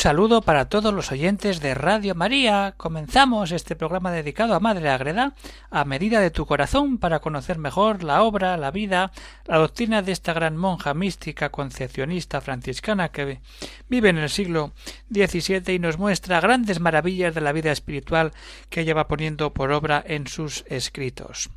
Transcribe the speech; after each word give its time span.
Saludo 0.00 0.40
para 0.40 0.70
todos 0.70 0.94
los 0.94 1.12
oyentes 1.12 1.60
de 1.60 1.74
Radio 1.74 2.14
María. 2.14 2.72
Comenzamos 2.78 3.52
este 3.52 3.76
programa 3.76 4.10
dedicado 4.10 4.54
a 4.54 4.60
Madre 4.60 4.88
Agreda, 4.88 5.34
a 5.70 5.84
medida 5.84 6.20
de 6.20 6.30
tu 6.30 6.46
corazón, 6.46 6.96
para 6.96 7.18
conocer 7.18 7.58
mejor 7.58 8.02
la 8.02 8.22
obra, 8.22 8.56
la 8.56 8.70
vida, 8.70 9.12
la 9.44 9.58
doctrina 9.58 10.00
de 10.00 10.12
esta 10.12 10.32
gran 10.32 10.56
monja 10.56 10.94
mística 10.94 11.50
concepcionista 11.50 12.40
franciscana 12.40 13.10
que 13.10 13.42
vive 13.90 14.08
en 14.08 14.16
el 14.16 14.30
siglo 14.30 14.72
XVII 15.10 15.74
y 15.74 15.78
nos 15.78 15.98
muestra 15.98 16.40
grandes 16.40 16.80
maravillas 16.80 17.34
de 17.34 17.42
la 17.42 17.52
vida 17.52 17.70
espiritual 17.70 18.32
que 18.70 18.80
ella 18.80 18.94
va 18.94 19.06
poniendo 19.06 19.52
por 19.52 19.70
obra 19.70 20.02
en 20.06 20.26
sus 20.28 20.64
escritos. 20.68 21.50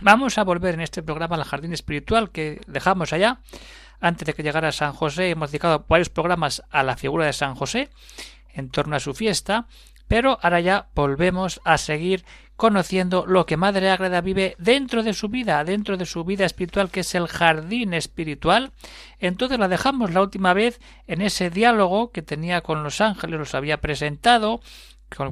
Vamos 0.00 0.38
a 0.38 0.44
volver 0.44 0.72
en 0.72 0.80
este 0.80 1.02
programa 1.02 1.36
al 1.36 1.44
jardín 1.44 1.74
espiritual 1.74 2.30
que 2.30 2.62
dejamos 2.66 3.12
allá 3.12 3.40
antes 4.00 4.26
de 4.26 4.34
que 4.34 4.42
llegara 4.42 4.72
San 4.72 4.92
José 4.92 5.30
hemos 5.30 5.50
dedicado 5.50 5.84
varios 5.88 6.08
programas 6.08 6.62
a 6.70 6.82
la 6.82 6.96
figura 6.96 7.26
de 7.26 7.32
San 7.32 7.54
José 7.54 7.90
en 8.52 8.70
torno 8.70 8.96
a 8.96 9.00
su 9.00 9.14
fiesta, 9.14 9.66
pero 10.08 10.38
ahora 10.42 10.60
ya 10.60 10.88
volvemos 10.94 11.60
a 11.64 11.78
seguir 11.78 12.24
conociendo 12.56 13.24
lo 13.24 13.46
que 13.46 13.56
Madre 13.56 13.88
Ágreda 13.88 14.20
vive 14.20 14.56
dentro 14.58 15.04
de 15.04 15.12
su 15.12 15.28
vida, 15.28 15.62
dentro 15.62 15.96
de 15.96 16.06
su 16.06 16.24
vida 16.24 16.44
espiritual, 16.44 16.90
que 16.90 17.00
es 17.00 17.14
el 17.14 17.28
jardín 17.28 17.94
espiritual. 17.94 18.72
Entonces 19.20 19.60
la 19.60 19.68
dejamos 19.68 20.12
la 20.12 20.22
última 20.22 20.54
vez 20.54 20.80
en 21.06 21.20
ese 21.20 21.50
diálogo 21.50 22.10
que 22.10 22.22
tenía 22.22 22.62
con 22.62 22.82
los 22.82 23.00
ángeles, 23.00 23.38
los 23.38 23.54
había 23.54 23.80
presentado, 23.80 24.60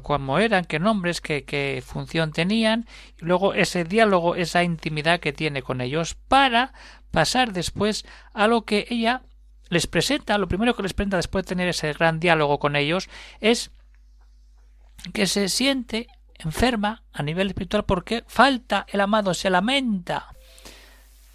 cómo 0.03 0.39
eran, 0.39 0.63
qué 0.63 0.79
nombres, 0.79 1.19
qué, 1.19 1.43
qué 1.43 1.83
función 1.85 2.31
tenían, 2.31 2.87
y 3.21 3.25
luego 3.25 3.53
ese 3.53 3.83
diálogo, 3.83 4.35
esa 4.35 4.63
intimidad 4.63 5.19
que 5.19 5.33
tiene 5.33 5.61
con 5.61 5.81
ellos, 5.81 6.15
para 6.29 6.73
pasar 7.11 7.53
después 7.53 8.05
a 8.33 8.47
lo 8.47 8.63
que 8.63 8.87
ella 8.89 9.21
les 9.69 9.87
presenta, 9.87 10.37
lo 10.37 10.47
primero 10.47 10.75
que 10.75 10.83
les 10.83 10.93
presenta 10.93 11.17
después 11.17 11.45
de 11.45 11.49
tener 11.49 11.67
ese 11.67 11.91
gran 11.93 12.19
diálogo 12.19 12.59
con 12.59 12.75
ellos, 12.75 13.09
es 13.41 13.71
que 15.13 15.27
se 15.27 15.49
siente 15.49 16.07
enferma 16.39 17.03
a 17.11 17.23
nivel 17.23 17.47
espiritual 17.47 17.85
porque 17.85 18.23
falta 18.27 18.85
el 18.91 19.01
amado, 19.01 19.33
se 19.33 19.49
lamenta 19.49 20.27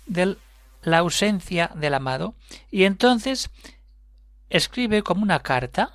de 0.07 0.37
la 0.83 0.99
ausencia 0.99 1.71
del 1.75 1.95
amado 1.95 2.35
y 2.71 2.85
entonces 2.85 3.51
escribe 4.51 5.03
como 5.03 5.23
una 5.23 5.41
carta 5.41 5.93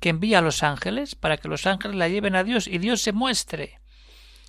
que 0.00 0.08
envía 0.08 0.38
a 0.38 0.42
los 0.42 0.62
ángeles 0.62 1.14
para 1.14 1.36
que 1.36 1.48
los 1.48 1.66
ángeles 1.66 1.96
la 1.96 2.08
lleven 2.08 2.34
a 2.34 2.44
Dios 2.44 2.66
y 2.66 2.78
Dios 2.78 3.02
se 3.02 3.12
muestre. 3.12 3.80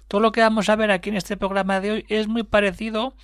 Todo 0.07 0.21
lo 0.21 0.31
que 0.31 0.41
vamos 0.41 0.69
a 0.69 0.75
ver 0.75 0.91
aquí 0.91 1.09
en 1.09 1.17
este 1.17 1.37
programa 1.37 1.79
de 1.79 1.91
hoy 1.91 2.05
es 2.09 2.27
muy 2.27 2.43
parecido 2.43 3.15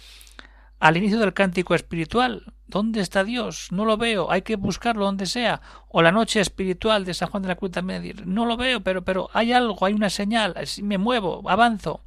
al 0.79 0.97
inicio 0.97 1.19
del 1.19 1.33
cántico 1.33 1.75
espiritual. 1.75 2.53
¿Dónde 2.67 2.99
está 2.99 3.23
Dios? 3.23 3.71
No 3.71 3.85
lo 3.85 3.97
veo, 3.97 4.29
hay 4.29 4.41
que 4.41 4.57
buscarlo 4.57 5.05
donde 5.05 5.25
sea. 5.25 5.61
O 5.87 6.01
la 6.01 6.11
noche 6.11 6.41
espiritual 6.41 7.05
de 7.05 7.13
San 7.13 7.29
Juan 7.29 7.43
de 7.43 7.49
la 7.49 7.55
Cruz 7.55 7.71
también. 7.71 8.13
No 8.25 8.45
lo 8.45 8.57
veo, 8.57 8.81
pero, 8.81 9.03
pero 9.03 9.29
hay 9.33 9.53
algo, 9.53 9.85
hay 9.85 9.93
una 9.93 10.09
señal, 10.09 10.55
me 10.81 10.97
muevo, 10.97 11.49
avanzo. 11.49 12.01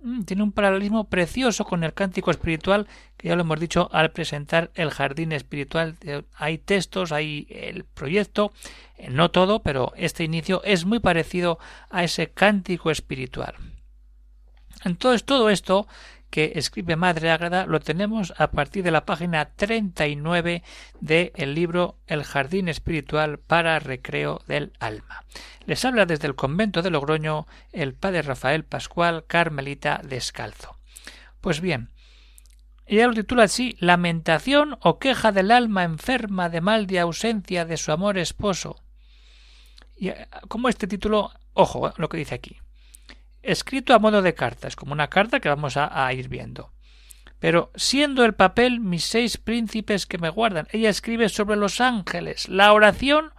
Mm, 0.00 0.22
tiene 0.22 0.42
un 0.42 0.52
paralelismo 0.52 1.08
precioso 1.08 1.64
con 1.64 1.82
el 1.82 1.92
cántico 1.92 2.30
espiritual, 2.30 2.86
que 3.16 3.28
ya 3.28 3.34
lo 3.34 3.42
hemos 3.42 3.58
dicho 3.58 3.88
al 3.92 4.12
presentar 4.12 4.70
el 4.74 4.90
jardín 4.90 5.32
espiritual. 5.32 5.96
Hay 6.36 6.58
textos, 6.58 7.10
hay 7.10 7.46
el 7.50 7.84
proyecto, 7.84 8.52
eh, 8.96 9.10
no 9.10 9.30
todo, 9.30 9.62
pero 9.62 9.92
este 9.96 10.22
inicio 10.22 10.62
es 10.64 10.84
muy 10.84 11.00
parecido 11.00 11.58
a 11.90 12.04
ese 12.04 12.30
cántico 12.30 12.90
espiritual. 12.90 13.54
Entonces 14.84 15.24
todo 15.24 15.50
esto 15.50 15.88
que 16.30 16.52
escribe 16.56 16.96
Madre 16.96 17.30
Ágrada 17.30 17.66
lo 17.66 17.80
tenemos 17.80 18.34
a 18.36 18.50
partir 18.50 18.84
de 18.84 18.90
la 18.90 19.04
página 19.04 19.50
39 19.50 20.62
del 21.00 21.32
el 21.34 21.54
libro 21.54 21.96
El 22.06 22.24
Jardín 22.24 22.68
Espiritual 22.68 23.38
para 23.38 23.78
Recreo 23.78 24.42
del 24.46 24.72
Alma. 24.78 25.24
Les 25.66 25.84
habla 25.84 26.06
desde 26.06 26.26
el 26.26 26.34
convento 26.34 26.82
de 26.82 26.90
Logroño 26.90 27.46
el 27.72 27.94
padre 27.94 28.22
Rafael 28.22 28.64
Pascual 28.64 29.24
Carmelita 29.26 30.00
Descalzo. 30.04 30.76
Pues 31.40 31.60
bien, 31.60 31.90
ella 32.86 33.06
lo 33.06 33.14
titula 33.14 33.44
así 33.44 33.76
Lamentación 33.80 34.78
o 34.80 34.98
queja 34.98 35.32
del 35.32 35.50
alma 35.50 35.84
enferma 35.84 36.48
de 36.48 36.60
mal 36.60 36.86
de 36.86 37.00
ausencia 37.00 37.64
de 37.64 37.76
su 37.76 37.92
amor 37.92 38.18
esposo. 38.18 38.82
Y 39.96 40.08
eh, 40.08 40.28
como 40.48 40.68
este 40.68 40.86
título, 40.86 41.32
ojo, 41.52 41.88
eh, 41.88 41.92
lo 41.96 42.08
que 42.08 42.18
dice 42.18 42.34
aquí 42.34 42.58
escrito 43.48 43.94
a 43.94 43.98
modo 43.98 44.20
de 44.20 44.34
carta, 44.34 44.68
es 44.68 44.76
como 44.76 44.92
una 44.92 45.08
carta 45.08 45.40
que 45.40 45.48
vamos 45.48 45.76
a, 45.76 46.12
ir 46.12 46.28
viendo. 46.28 46.72
Pero 47.38 47.72
siendo 47.74 48.24
el 48.24 48.34
papel 48.34 48.80
mis 48.80 49.04
seis 49.04 49.38
príncipes 49.38 50.06
que 50.06 50.18
me 50.18 50.28
guardan, 50.28 50.68
ella 50.70 50.90
escribe 50.90 51.28
sobre 51.28 51.56
los 51.56 51.80
ángeles. 51.80 52.48
La 52.48 52.72
oración 52.72 53.32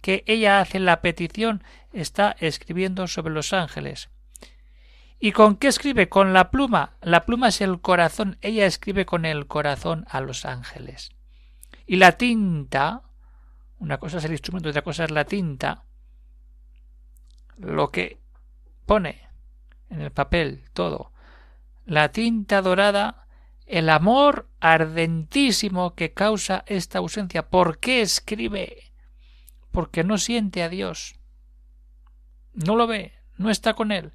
que 0.00 0.24
ella 0.26 0.60
hace 0.60 0.78
en 0.78 0.84
la 0.84 1.00
petición 1.00 1.62
está 1.92 2.34
escribiendo 2.40 3.06
sobre 3.06 3.32
los 3.32 3.52
ángeles. 3.52 4.10
¿Y 5.20 5.30
con 5.30 5.56
qué 5.56 5.68
escribe? 5.68 6.08
Con 6.08 6.32
la 6.32 6.50
pluma. 6.50 6.96
La 7.00 7.24
pluma 7.24 7.48
es 7.48 7.60
el 7.60 7.80
corazón. 7.80 8.38
Ella 8.40 8.66
escribe 8.66 9.06
con 9.06 9.24
el 9.24 9.46
corazón 9.46 10.06
a 10.08 10.20
los 10.20 10.44
ángeles. 10.44 11.10
Y 11.86 11.96
la 11.96 12.12
tinta, 12.12 13.02
una 13.78 13.98
cosa 13.98 14.18
es 14.18 14.24
el 14.24 14.32
instrumento, 14.32 14.70
otra 14.70 14.82
cosa 14.82 15.04
es 15.04 15.10
la 15.12 15.24
tinta, 15.24 15.84
lo 17.58 17.90
que 17.90 18.18
pone 18.86 19.31
en 19.92 20.00
el 20.00 20.10
papel, 20.10 20.64
todo. 20.72 21.12
La 21.84 22.10
tinta 22.10 22.62
dorada, 22.62 23.26
el 23.66 23.90
amor 23.90 24.48
ardentísimo 24.58 25.94
que 25.94 26.12
causa 26.12 26.64
esta 26.66 26.98
ausencia. 26.98 27.48
¿Por 27.48 27.78
qué 27.78 28.00
escribe? 28.00 28.92
Porque 29.70 30.02
no 30.02 30.18
siente 30.18 30.62
a 30.62 30.68
Dios. 30.68 31.16
No 32.54 32.76
lo 32.76 32.86
ve, 32.86 33.12
no 33.36 33.50
está 33.50 33.74
con 33.74 33.92
él. 33.92 34.12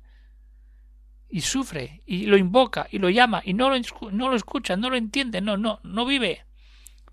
Y 1.30 1.42
sufre, 1.42 2.02
y 2.06 2.26
lo 2.26 2.38
invoca, 2.38 2.88
y 2.90 3.00
lo 3.00 3.09
llama, 3.09 3.42
y 3.44 3.54
no 3.54 3.70
lo, 3.70 3.76
no 4.12 4.30
lo 4.30 4.36
escucha, 4.36 4.78
no 4.78 4.90
lo 4.90 4.96
entiende, 4.96 5.42
no, 5.42 5.58
no, 5.58 5.80
no 5.84 6.06
vive. 6.06 6.46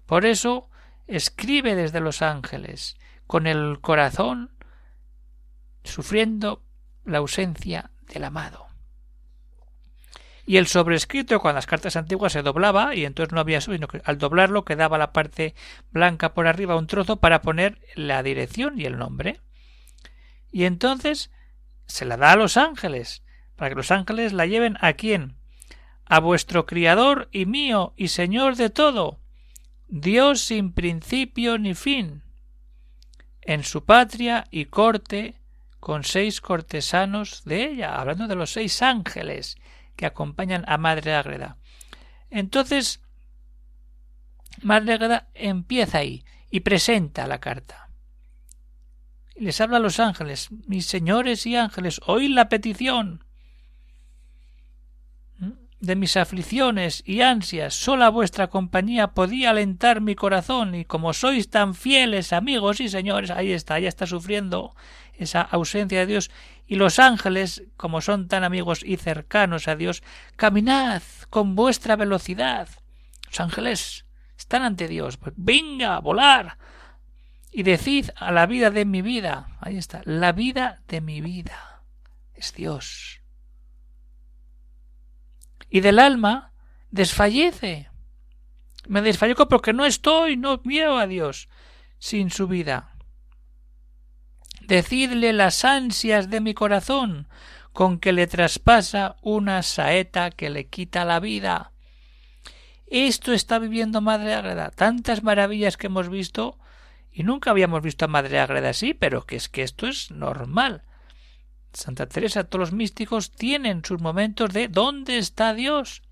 Por 0.07 0.25
eso 0.25 0.71
escribe 1.07 1.75
desde 1.75 2.01
los 2.01 2.23
ángeles, 2.23 2.97
con 3.27 3.47
el 3.47 3.81
corazón 3.81 4.53
sufriendo 5.83 6.63
la 7.05 7.19
ausencia 7.19 7.91
del 8.12 8.25
amado. 8.25 8.66
Y 10.47 10.59
el 10.59 10.66
sobrescrito 10.66 11.41
con 11.41 11.54
las 11.54 11.66
cartas 11.66 11.97
antiguas 11.97 12.32
se 12.32 12.42
doblaba 12.42 12.94
y 12.94 13.06
entonces 13.06 13.32
no 13.32 13.41
había 13.41 13.60
sino 13.60 13.88
que 13.88 14.03
al 14.04 14.19
doblarlo 14.19 14.65
quedaba 14.65 14.98
la 14.98 15.12
parte 15.12 15.54
blanca 15.91 16.34
por 16.34 16.47
arriba 16.47 16.76
un 16.76 16.87
trozo 16.87 17.16
para 17.16 17.41
poner 17.41 17.81
la 17.94 18.22
dirección 18.22 18.78
y 18.78 18.84
el 18.84 18.98
nombre. 18.98 19.41
Y 20.53 20.65
entonces 20.65 21.30
se 21.86 22.04
la 22.04 22.16
da 22.16 22.33
a 22.33 22.36
los 22.36 22.56
ángeles, 22.56 23.22
para 23.56 23.71
que 23.71 23.77
los 23.77 23.91
ángeles 23.91 24.33
la 24.33 24.47
lleven 24.47 24.77
a 24.80 24.92
quién? 24.92 25.36
A 26.04 26.21
vuestro 26.21 26.66
Criador 26.66 27.28
y 27.33 27.47
mío 27.47 27.95
y 27.97 28.09
Señor 28.09 28.57
de 28.57 28.68
todo, 28.68 29.21
Dios 29.89 30.41
sin 30.41 30.72
principio 30.72 31.59
ni 31.59 31.74
fin, 31.74 32.22
en 33.42 33.62
su 33.65 33.84
patria 33.84 34.45
y 34.50 34.66
corte 34.66 35.41
con 35.84 36.03
seis 36.03 36.41
cortesanos 36.41 37.45
de 37.45 37.63
ella, 37.63 38.01
hablando 38.01 38.27
de 38.27 38.34
los 38.34 38.53
seis 38.53 38.81
ángeles 38.81 39.59
que 39.97 40.07
acompañan 40.07 40.65
a 40.66 40.78
Madre 40.78 41.15
Ágreda. 41.15 41.59
Entonces, 42.31 43.03
Madre 44.63 44.95
Ágreda 44.95 45.28
empieza 45.34 45.98
ahí 45.98 46.25
y 46.51 46.60
presenta 46.60 47.27
la 47.27 47.39
carta. 47.39 47.91
Les 49.36 49.60
habla 49.60 49.77
a 49.77 49.81
los 49.81 50.01
ángeles, 50.01 50.48
mis 50.66 50.86
señores 50.86 51.45
y 51.45 51.54
ángeles, 51.54 52.01
oíd 52.07 52.31
la 52.31 52.48
petición 52.48 53.22
de 55.81 55.97
mis 55.97 56.16
aflicciones 56.16 57.03
y 57.04 57.21
ansias, 57.21 57.75
sola 57.75 58.09
vuestra 58.09 58.48
compañía 58.48 59.09
podía 59.09 59.51
alentar 59.51 60.01
mi 60.01 60.15
corazón, 60.15 60.75
y 60.75 60.86
como 60.86 61.13
sois 61.13 61.51
tan 61.51 61.75
fieles 61.75 62.33
amigos 62.33 62.81
y 62.81 62.89
señores, 62.89 63.31
ahí 63.31 63.53
está, 63.53 63.78
ya 63.78 63.89
está 63.89 64.07
sufriendo 64.07 64.75
esa 65.19 65.43
ausencia 65.43 66.01
de 66.01 66.07
Dios, 66.07 66.31
y 66.66 66.77
los 66.77 66.99
ángeles, 66.99 67.65
como 67.77 68.01
son 68.01 68.28
tan 68.28 68.45
amigos 68.45 68.83
y 68.84 68.97
cercanos 68.97 69.69
a 69.69 69.77
Dios, 69.77 70.03
caminad 70.37 71.03
con 71.31 71.55
vuestra 71.55 71.97
velocidad. 71.97 72.69
Los 73.27 73.41
ángeles 73.41 74.07
están 74.37 74.63
ante 74.63 74.89
Dios, 74.89 75.16
pues 75.16 75.34
venga, 75.37 75.99
volar, 76.01 76.59
y 77.53 77.63
decid 77.63 78.11
a 78.16 78.33
la 78.33 78.47
vida 78.47 78.71
de 78.71 78.84
mi 78.84 79.03
vida, 79.03 79.57
ahí 79.61 79.77
está, 79.77 80.03
la 80.05 80.33
vida 80.33 80.83
de 80.89 81.01
mi 81.01 81.21
vida 81.21 81.83
es 82.34 82.53
Dios. 82.53 83.21
Y 85.71 85.81
del 85.81 85.99
alma 85.99 86.53
desfallece. 86.91 87.91
Me 88.87 89.03
desfallezco 89.03 89.49
porque 89.49 89.72
no 89.72 89.84
estoy, 89.84 90.37
no 90.37 90.59
veo 90.59 90.99
a 90.99 91.07
Dios 91.07 91.49
sin 91.99 92.31
su 92.31 92.47
vida. 92.47 92.94
Decidle 94.66 95.33
las 95.33 95.65
ansias 95.65 96.31
de 96.31 96.41
mi 96.41 96.55
corazón, 96.55 97.28
con 97.72 97.99
que 97.99 98.13
le 98.13 98.27
traspasa 98.27 99.16
una 99.21 99.63
saeta 99.63 100.31
que 100.31 100.49
le 100.49 100.66
quita 100.66 101.05
la 101.05 101.21
vida. 101.21 101.72
Esto 102.87 103.33
está 103.33 103.59
viviendo 103.59 104.01
Madre 104.01 104.34
Agreda. 104.34 104.71
Tantas 104.71 105.22
maravillas 105.22 105.77
que 105.77 105.89
hemos 105.89 106.09
visto 106.09 106.59
y 107.13 107.25
nunca 107.25 107.51
habíamos 107.51 107.83
visto 107.83 108.05
a 108.05 108.09
Madre 108.09 108.39
Agreda 108.39 108.71
así, 108.71 108.95
pero 108.95 109.27
que 109.27 109.37
es 109.37 109.49
que 109.49 109.63
esto 109.63 109.89
es 109.89 110.11
normal. 110.11 110.83
Santa 111.72 112.07
Teresa, 112.07 112.45
todos 112.45 112.60
los 112.60 112.72
místicos 112.72 113.33
tienen 113.33 113.84
sus 113.84 114.01
momentos 114.01 114.53
de 114.53 114.69
¿dónde 114.69 115.19
está 115.19 115.53
Dios? 115.55 116.03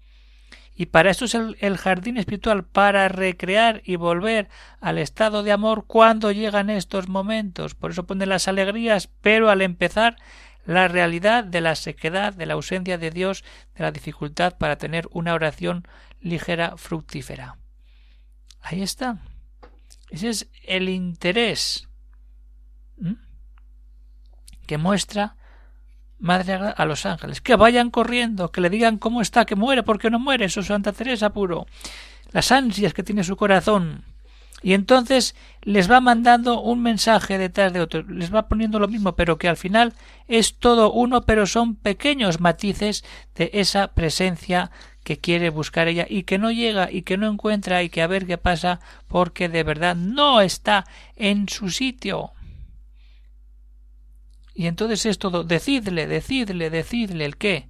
Y 0.75 0.87
para 0.87 1.11
esto 1.11 1.27
es 1.27 1.35
el, 1.35 1.57
el, 1.61 1.77
jardín 1.77 2.17
espiritual, 2.17 2.65
para 2.65 3.09
recrear 3.09 3.83
y 3.85 3.97
volver 3.97 4.49
al 4.81 4.99
estado 4.99 5.43
de 5.43 5.53
amor 5.53 5.85
cuando 5.87 6.33
llegan 6.33 6.71
estos 6.71 7.09
momentos. 7.09 7.75
Por 7.75 7.91
eso 7.91 8.07
pone 8.07 8.27
las 8.27 8.49
alegrías, 8.49 9.09
pero 9.21 9.51
al 9.51 9.61
empezar 9.61 10.17
la 10.65 10.89
realidad 10.89 11.45
de 11.45 11.61
la 11.61 11.75
sequedad, 11.75 12.33
de 12.33 12.47
la 12.47 12.55
ausencia 12.55 12.99
de 12.99 13.11
Dios, 13.11 13.45
de 13.75 13.83
la 13.83 13.93
dificultad 13.93 14.57
para 14.57 14.77
tener 14.77 15.09
una 15.11 15.35
oración 15.35 15.87
ligera, 16.21 16.77
fructífera. 16.77 17.59
Ahí 18.61 18.83
está. 18.83 19.19
Ese 20.11 20.29
es 20.29 20.49
el 20.65 20.89
interés 20.89 21.89
que 24.67 24.79
muestra 24.79 25.37
Madre 26.23 26.53
a 26.55 26.85
los 26.85 27.05
ángeles. 27.05 27.41
Que 27.41 27.57
vayan 27.57 27.91
corriendo, 27.91 28.53
que 28.53 28.61
le 28.61 28.71
digan 28.71 28.97
cómo 28.97 29.21
está, 29.21 29.45
que 29.45 29.57
muere, 29.57 29.83
porque 29.83 30.09
no 30.09 30.21
muere. 30.21 30.45
Eso 30.45 30.61
es 30.61 30.67
Santa 30.67 30.93
Teresa 30.93 31.33
puro. 31.33 31.67
Las 32.31 32.53
ansias 32.53 32.95
que 32.95 33.03
tiene 33.03 33.25
su 33.25 33.37
corazón. 33.37 34.05
Y 34.63 34.75
entonces 34.75 35.35
les 35.63 35.91
va 35.91 36.01
mandando 36.01 36.61
un 36.61 36.81
mensaje 36.81 37.39
detrás 37.39 37.73
de 37.73 37.81
otro, 37.81 38.03
les 38.03 38.33
va 38.33 38.47
poniendo 38.47 38.79
lo 38.79 38.87
mismo, 38.87 39.17
pero 39.17 39.37
que 39.37 39.49
al 39.49 39.57
final 39.57 39.95
es 40.29 40.55
todo 40.55 40.93
uno, 40.93 41.23
pero 41.23 41.47
son 41.47 41.75
pequeños 41.75 42.39
matices 42.39 43.05
de 43.35 43.51
esa 43.55 43.89
presencia 43.89 44.71
que 45.03 45.19
quiere 45.19 45.51
buscar 45.51 45.89
ella 45.89 46.07
y 46.09 46.23
que 46.23 46.39
no 46.39 46.53
llega 46.53 46.89
y 46.93 47.03
que 47.03 47.17
no 47.17 47.29
encuentra 47.29 47.83
y 47.83 47.89
que 47.89 48.03
a 48.03 48.07
ver 48.07 48.27
qué 48.27 48.39
pasa 48.39 48.79
porque 49.09 49.49
de 49.49 49.65
verdad 49.65 49.97
no 49.97 50.41
está 50.41 50.87
en 51.17 51.49
su 51.49 51.69
sitio. 51.69 52.31
Y 54.55 54.67
entonces 54.67 55.07
es 55.07 55.19
todo, 55.19 55.45
decidle, 55.45 56.07
decidle, 56.07 56.71
decidle 56.71 57.25
el 57.25 57.37
qué. 57.37 57.69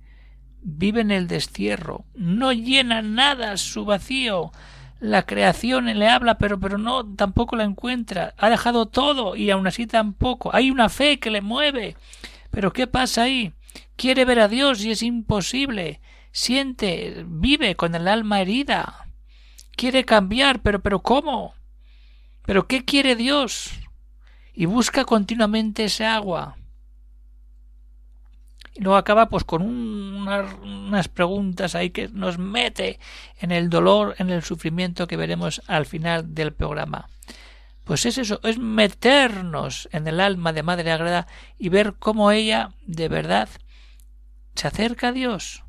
Vive 0.62 1.00
en 1.00 1.10
el 1.10 1.26
destierro, 1.26 2.04
no 2.14 2.52
llena 2.52 3.02
nada 3.02 3.56
su 3.56 3.84
vacío. 3.84 4.52
La 5.00 5.26
creación 5.26 5.86
le 5.86 6.08
habla, 6.08 6.38
pero, 6.38 6.60
pero 6.60 6.78
no, 6.78 7.04
tampoco 7.16 7.56
la 7.56 7.64
encuentra. 7.64 8.34
Ha 8.38 8.50
dejado 8.50 8.86
todo 8.86 9.34
y 9.34 9.50
aún 9.50 9.66
así 9.66 9.86
tampoco. 9.86 10.54
Hay 10.54 10.70
una 10.70 10.88
fe 10.88 11.18
que 11.18 11.30
le 11.30 11.40
mueve. 11.40 11.96
Pero 12.50 12.72
¿qué 12.72 12.86
pasa 12.86 13.22
ahí? 13.22 13.52
Quiere 13.96 14.24
ver 14.24 14.38
a 14.38 14.48
Dios 14.48 14.84
y 14.84 14.92
es 14.92 15.02
imposible 15.02 16.00
siente, 16.32 17.24
vive 17.26 17.76
con 17.76 17.94
el 17.94 18.08
alma 18.08 18.40
herida. 18.40 19.06
Quiere 19.76 20.04
cambiar, 20.04 20.60
pero 20.62 20.80
pero 20.80 21.02
¿cómo? 21.02 21.54
¿Pero 22.44 22.66
qué 22.66 22.84
quiere 22.84 23.14
Dios? 23.14 23.70
Y 24.52 24.66
busca 24.66 25.04
continuamente 25.04 25.84
ese 25.84 26.04
agua. 26.04 26.56
Y 28.74 28.80
luego 28.80 28.96
acaba 28.96 29.28
pues 29.28 29.44
con 29.44 29.62
unas 29.62 31.08
preguntas 31.08 31.74
ahí 31.74 31.90
que 31.90 32.08
nos 32.08 32.38
mete 32.38 32.98
en 33.40 33.52
el 33.52 33.68
dolor, 33.68 34.14
en 34.18 34.30
el 34.30 34.42
sufrimiento 34.42 35.06
que 35.06 35.16
veremos 35.16 35.62
al 35.66 35.84
final 35.84 36.34
del 36.34 36.52
programa. 36.52 37.08
Pues 37.84 38.06
es 38.06 38.16
eso, 38.16 38.40
es 38.44 38.58
meternos 38.58 39.88
en 39.92 40.06
el 40.06 40.20
alma 40.20 40.52
de 40.52 40.62
Madre 40.62 40.92
Agreda 40.92 41.26
y 41.58 41.68
ver 41.68 41.94
cómo 41.98 42.30
ella 42.30 42.74
de 42.86 43.08
verdad 43.08 43.48
se 44.54 44.68
acerca 44.68 45.08
a 45.08 45.12
Dios, 45.12 45.64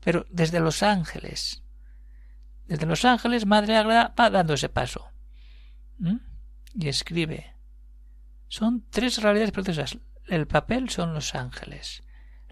pero 0.00 0.26
desde 0.30 0.60
Los 0.60 0.82
Ángeles. 0.82 1.62
Desde 2.66 2.86
Los 2.86 3.04
Ángeles, 3.04 3.46
Madre 3.46 3.76
Agreda 3.76 4.14
va 4.18 4.30
dando 4.30 4.54
ese 4.54 4.68
paso. 4.68 5.08
Y 6.74 6.88
escribe. 6.88 7.54
Son 8.48 8.84
tres 8.90 9.22
realidades 9.22 9.52
preciosas. 9.52 9.98
El 10.26 10.46
papel 10.46 10.90
son 10.90 11.14
los 11.14 11.34
ángeles, 11.34 12.02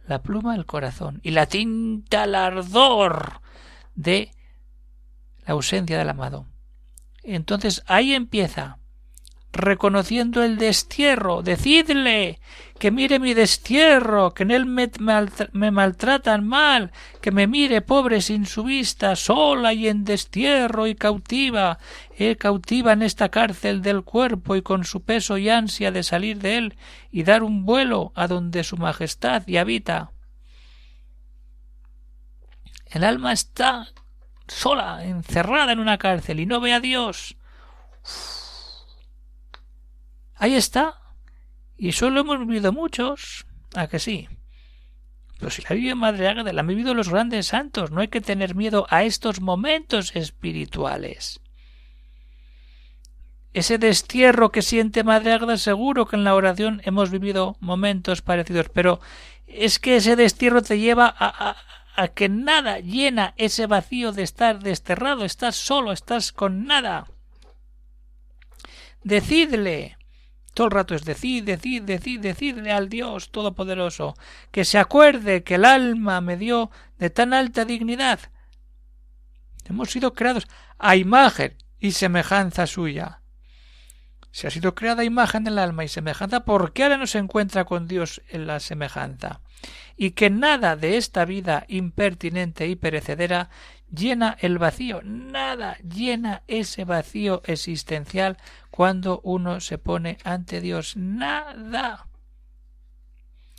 la 0.06 0.23
pluma 0.23 0.55
el 0.55 0.67
corazón 0.67 1.20
y 1.23 1.31
la 1.31 1.47
tinta 1.47 2.25
el 2.25 2.35
ardor 2.35 3.41
de 3.94 4.31
la 5.47 5.53
ausencia 5.53 5.99
del 5.99 6.08
amado. 6.08 6.47
Entonces 7.23 7.82
ahí 7.87 8.14
empieza 8.14 8.79
reconociendo 9.53 10.43
el 10.43 10.58
destierro. 10.58 11.43
Decidle 11.43 12.38
que 12.78 12.90
mire 12.90 13.19
mi 13.19 13.32
destierro, 13.34 14.34
que 14.34 14.43
en 14.43 14.50
él 14.50 14.67
me, 14.67 15.70
maltratan 15.70 16.46
mal, 16.46 16.93
que 17.23 17.31
me 17.31 17.46
mire 17.46 17.81
pobre 17.81 18.20
sin 18.20 18.46
su 18.46 18.64
vista, 18.64 19.17
sola 19.17 19.73
y 19.73 19.88
en 19.88 20.05
destierro 20.05 20.87
y 20.87 20.94
cautiva, 20.94 21.78
eh, 22.19 22.37
cautiva 22.37 22.93
en 22.93 23.02
esta 23.02 23.31
cárcel 23.31 23.82
del 23.82 24.02
cuerpo 24.02 24.56
y 24.56 24.62
con 24.62 24.84
su 24.84 25.02
peso 25.02 25.38
y 25.38 25.49
ansia 25.49 25.90
de 25.90 26.02
salir 26.02 26.38
de 26.38 26.58
él 26.58 26.76
y 27.11 27.23
dar 27.23 27.43
un 27.43 27.64
vuelo 27.64 28.12
a 28.14 28.26
donde 28.26 28.62
su 28.62 28.76
majestad 28.76 29.46
y 29.46 29.56
habita. 29.56 30.11
El 32.87 33.05
alma 33.05 33.32
está 33.32 33.88
sola, 34.49 35.05
encerrada 35.05 35.72
en 35.72 35.81
una 35.81 35.99
cárcel 35.99 36.40
y 36.40 36.46
no 36.46 36.61
ve 36.61 36.72
a 36.72 36.81
Dios. 36.81 37.37
Ahí 40.37 40.55
está. 40.55 41.06
Y 41.76 41.90
eso 41.90 42.11
lo 42.11 42.20
hemos 42.20 42.38
vivido 42.40 42.73
muchos. 42.73 43.46
¿A 43.75 43.88
que 43.88 43.98
sí? 43.98 44.29
Pero 45.39 45.50
si 45.50 45.62
la 45.62 45.74
vive 45.74 45.94
Madre 45.94 46.29
Ágada, 46.29 46.53
la 46.53 46.60
han 46.60 46.67
vivido 46.67 46.94
los 46.94 47.10
grandes 47.10 47.48
santos. 47.48 47.91
No 47.91 48.00
hay 48.00 48.08
que 48.08 48.20
tener 48.20 48.55
miedo 48.55 48.86
a 48.89 49.05
estos 49.05 49.41
momentos 49.41 50.17
espirituales. 50.17 51.41
Ese 53.53 53.79
destierro 53.79 54.50
que 54.50 54.62
siente 54.62 55.05
Madre 55.05 55.32
Ágada, 55.32 55.56
seguro 55.58 56.06
que 56.06 56.17
en 56.17 56.24
la 56.24 56.34
oración 56.34 56.81
hemos 56.84 57.10
vivido 57.10 57.56
momentos 57.60 58.22
parecidos, 58.22 58.69
pero 58.69 59.00
es 59.46 59.79
que 59.79 59.96
ese 59.96 60.17
destierro 60.17 60.62
te 60.62 60.79
lleva 60.79 61.06
a, 61.06 61.50
a, 61.50 61.56
a 62.03 62.08
que 62.08 62.29
nada 62.29 62.81
llena 62.81 63.32
ese 63.36 63.67
vacío 63.67 64.12
de 64.12 64.22
estar 64.22 64.60
desterrado, 64.60 65.24
estás 65.24 65.56
solo, 65.56 65.93
estás 65.93 66.32
con 66.32 66.67
nada. 66.67 67.06
Decidle, 69.03 69.95
todo 70.56 70.69
el 70.69 70.72
rato 70.72 70.94
es 70.94 71.05
decir, 71.05 71.44
decir, 71.44 71.82
decir, 71.82 72.19
decirle 72.19 72.72
al 72.72 72.89
Dios 72.89 73.31
Todopoderoso 73.31 74.15
que 74.51 74.65
se 74.65 74.79
acuerde 74.79 75.44
que 75.44 75.56
el 75.56 75.67
alma 75.67 76.22
me 76.22 76.39
dio 76.39 76.70
de 76.98 77.10
tan 77.10 77.34
alta 77.34 77.67
dignidad. 77.67 78.20
Hemos 79.67 79.91
sido 79.91 80.15
creados 80.15 80.48
a 80.79 80.96
imagen 80.96 81.58
y 81.79 81.93
semejanza 81.93 82.67
suya. 82.67 83.20
Se 84.31 84.46
ha 84.46 84.51
sido 84.51 84.75
creada 84.75 85.05
imagen 85.05 85.44
del 85.44 85.58
alma 85.58 85.84
y 85.84 85.89
semejanza, 85.89 86.46
porque 86.46 86.84
ahora 86.84 86.96
no 86.96 87.06
se 87.06 87.19
encuentra 87.19 87.67
con 87.67 87.86
Dios 87.86 88.22
en 88.31 88.46
la 88.46 88.58
semejanza? 88.58 89.43
Y 89.94 90.13
que 90.13 90.31
nada 90.31 90.75
de 90.75 90.96
esta 90.96 91.27
vida 91.27 91.67
impertinente 91.69 92.67
y 92.67 92.77
perecedera 92.77 93.51
llena 93.90 94.36
el 94.40 94.58
vacío, 94.58 95.00
nada 95.02 95.76
llena 95.78 96.43
ese 96.46 96.84
vacío 96.84 97.43
existencial 97.44 98.36
cuando 98.70 99.20
uno 99.24 99.60
se 99.60 99.78
pone 99.78 100.19
ante 100.24 100.60
Dios, 100.60 100.96
nada. 100.96 102.06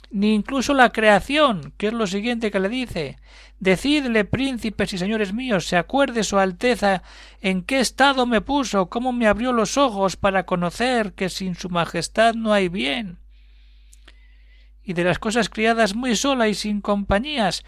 Ni 0.10 0.34
incluso 0.34 0.74
la 0.74 0.91
creación, 0.91 1.74
que 1.77 1.88
es 1.88 1.93
lo 1.93 2.07
siguiente 2.07 2.50
que 2.50 2.60
le 2.60 2.69
dice. 2.69 3.17
Decidle, 3.60 4.24
príncipes 4.24 4.93
y 4.93 4.98
señores 4.98 5.34
míos, 5.34 5.65
se 5.65 5.75
acuerde 5.75 6.24
su 6.24 6.39
Alteza 6.39 7.03
en 7.41 7.63
qué 7.63 7.79
estado 7.79 8.25
me 8.25 8.39
puso, 8.39 8.88
cómo 8.88 9.12
me 9.12 9.27
abrió 9.27 9.51
los 9.51 9.77
ojos 9.77 10.15
para 10.15 10.46
conocer 10.46 11.13
que 11.13 11.29
sin 11.29 11.55
su 11.55 11.69
majestad 11.69 12.36
no 12.36 12.53
hay 12.53 12.69
bien. 12.69 13.17
Y 14.81 14.93
de 14.93 15.03
las 15.03 15.19
cosas 15.19 15.50
criadas 15.50 15.93
muy 15.93 16.15
sola 16.15 16.48
y 16.48 16.53
sin 16.53 16.79
compañías, 16.79 17.65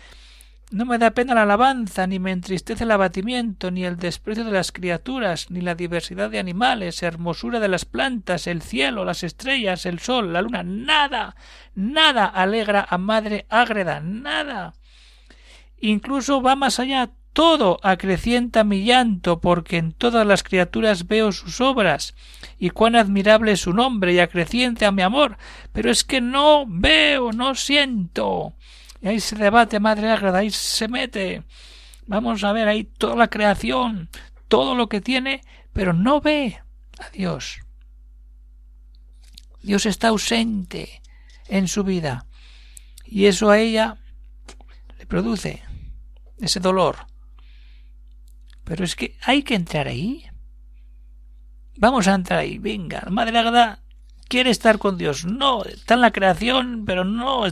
no 0.72 0.86
me 0.86 1.00
da 1.00 1.12
pena 1.12 1.34
la 1.34 1.44
alabanza, 1.44 2.06
ni 2.06 2.20
me 2.20 2.32
entristece 2.32 2.84
el 2.84 2.92
abatimiento, 2.92 3.72
ni 3.72 3.86
el 3.86 3.98
desprecio 3.98 4.44
de 4.44 4.52
las 4.52 4.72
criaturas, 4.72 5.50
ni 5.50 5.62
la 5.62 5.74
diversidad 5.74 6.30
de 6.30 6.38
animales, 6.38 7.02
hermosura 7.02 7.60
de 7.60 7.68
las 7.68 7.86
plantas, 7.86 8.46
el 8.46 8.62
cielo, 8.62 9.04
las 9.04 9.24
estrellas, 9.24 9.88
el 9.88 10.00
sol, 10.00 10.32
la 10.32 10.44
luna, 10.44 10.62
nada, 10.62 11.36
nada 11.74 12.26
alegra 12.26 12.86
a 12.88 13.00
madre 13.00 13.48
ágreda, 13.50 14.00
nada. 14.00 14.74
Incluso 15.80 16.42
va 16.42 16.56
más 16.56 16.80
allá, 16.80 17.10
todo 17.34 17.80
acrecienta 17.82 18.64
mi 18.64 18.84
llanto, 18.84 19.42
porque 19.42 19.78
en 19.78 19.92
todas 19.92 20.28
las 20.28 20.44
criaturas 20.44 21.08
veo 21.08 21.32
sus 21.32 21.62
obras, 21.62 22.14
y 22.60 22.70
cuán 22.70 22.96
admirable 22.96 23.54
es 23.54 23.62
su 23.62 23.74
nombre, 23.74 24.14
y 24.14 24.20
acrecienta 24.20 24.92
mi 24.92 25.02
amor, 25.02 25.38
pero 25.74 25.90
es 25.90 26.04
que 26.04 26.22
no 26.22 26.66
veo, 26.68 27.32
no 27.32 27.56
siento. 27.56 28.54
Y 29.02 29.08
ahí 29.08 29.20
se 29.20 29.36
debate, 29.36 29.80
madre 29.80 30.12
agrada, 30.12 30.40
ahí 30.40 30.50
se 30.50 30.88
mete. 30.88 31.44
Vamos 32.06 32.44
a 32.44 32.52
ver 32.52 32.68
ahí 32.68 32.84
toda 32.84 33.16
la 33.16 33.30
creación, 33.30 34.10
todo 34.48 34.76
lo 34.76 34.90
que 34.90 35.02
tiene, 35.02 35.42
pero 35.74 35.94
no 35.94 36.22
ve 36.22 36.62
a 37.00 37.10
Dios. 37.10 37.60
Dios 39.62 39.86
está 39.86 40.10
ausente 40.10 41.02
en 41.48 41.68
su 41.68 41.84
vida. 41.84 42.26
Y 43.06 43.26
eso 43.26 43.50
a 43.50 43.60
ella 43.60 43.98
le 44.98 45.06
produce 45.06 45.64
ese 46.40 46.60
dolor. 46.60 47.08
Pero 48.64 48.84
es 48.84 48.96
que 48.96 49.18
hay 49.24 49.44
que 49.44 49.56
entrar 49.56 49.88
ahí. 49.88 50.26
Vamos 51.78 52.08
a 52.08 52.14
entrar 52.14 52.40
ahí. 52.40 52.58
Venga, 52.58 53.08
Madre 53.10 53.38
Agatha 53.38 53.82
quiere 54.30 54.52
estar 54.52 54.78
con 54.78 54.98
Dios. 54.98 55.26
No, 55.26 55.66
está 55.66 55.96
en 55.96 56.02
la 56.02 56.12
creación, 56.12 56.84
pero 56.86 57.04
no, 57.04 57.44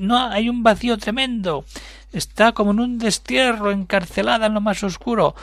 no 0.00 0.18
hay 0.28 0.48
un 0.48 0.62
vacío 0.62 0.96
tremendo. 0.98 1.64
Está 2.12 2.52
como 2.52 2.70
en 2.70 2.80
un 2.80 2.98
destierro, 2.98 3.72
encarcelada 3.72 4.46
en 4.46 4.54
lo 4.54 4.60
más 4.60 4.84
oscuro. 4.84 5.34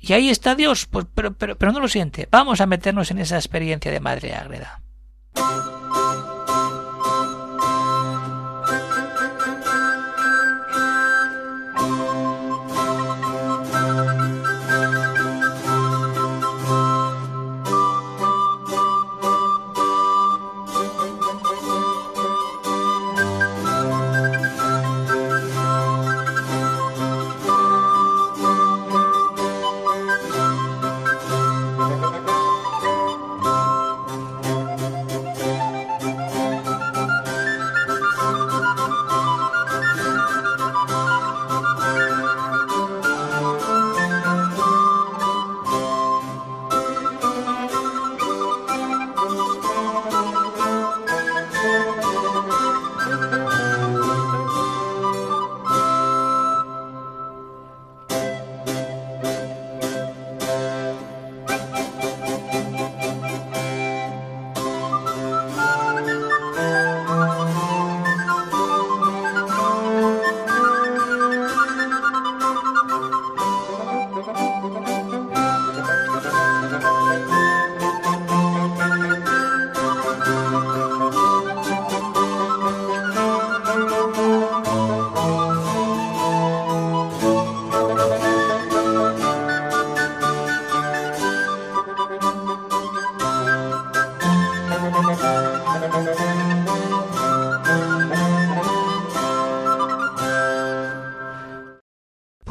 Y 0.00 0.14
ahí 0.14 0.30
está 0.30 0.56
Dios, 0.56 0.86
pues, 0.86 1.06
pero, 1.14 1.34
pero, 1.34 1.56
pero 1.56 1.72
no 1.72 1.80
lo 1.80 1.88
siente. 1.88 2.26
Vamos 2.30 2.60
a 2.60 2.66
meternos 2.66 3.10
en 3.10 3.18
esa 3.18 3.36
experiencia 3.36 3.92
de 3.92 4.00
Madre 4.00 4.34
Ágreda. 4.34 4.80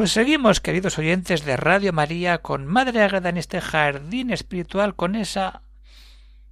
Seguimos, 0.10 0.60
queridos 0.60 0.98
oyentes 0.98 1.46
de 1.46 1.56
Radio 1.56 1.94
María, 1.94 2.40
con 2.40 2.66
Madre 2.66 3.04
Ágreda 3.04 3.30
en 3.30 3.38
este 3.38 3.62
jardín 3.62 4.32
espiritual, 4.32 4.96
con 4.96 5.14
esa 5.14 5.62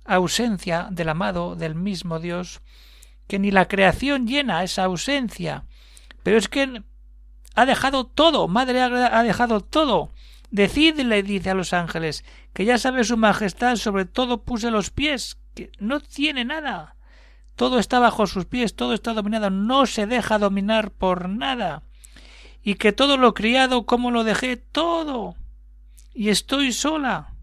ausencia 0.06 0.90
del 0.92 1.10
amado, 1.10 1.56
del 1.56 1.74
mismo 1.74 2.20
Dios, 2.20 2.62
que 3.26 3.40
ni 3.40 3.50
la 3.50 3.68
creación 3.68 4.28
llena 4.28 4.64
esa 4.64 4.84
ausencia. 4.84 5.66
Pero 6.22 6.38
es 6.38 6.50
que 6.50 6.84
ha 7.56 7.66
dejado 7.66 8.06
todo, 8.06 8.48
Madre 8.48 8.80
Ágreda 8.80 9.18
ha 9.18 9.24
dejado 9.24 9.62
todo. 9.62 10.12
Decidle, 10.52 11.24
dice 11.24 11.50
a 11.50 11.56
los 11.56 11.74
ángeles, 11.74 12.24
que 12.54 12.64
ya 12.64 12.78
sabe 12.78 13.04
su 13.06 13.18
majestad, 13.18 13.78
sobre 13.78 14.06
todo 14.06 14.44
puse 14.44 14.70
los 14.70 14.92
pies, 14.92 15.40
que 15.56 15.72
no 15.80 16.00
tiene 16.00 16.46
nada. 16.46 16.96
Todo 17.56 17.80
está 17.80 17.98
bajo 17.98 18.28
sus 18.28 18.46
pies, 18.46 18.76
todo 18.76 18.94
está 18.94 19.14
dominado, 19.14 19.50
no 19.50 19.88
se 19.88 20.06
deja 20.06 20.38
dominar 20.38 20.92
por 20.92 21.28
nada 21.28 21.87
y 22.64 22.76
que 22.76 22.92
todo 22.92 23.18
lo 23.18 23.34
criado 23.34 23.86
como 23.86 24.12
lo 24.12 24.24
dejé 24.24 24.58
todo 24.58 25.36
y 26.14 26.30
estoy 26.30 26.74
sola 26.74 27.34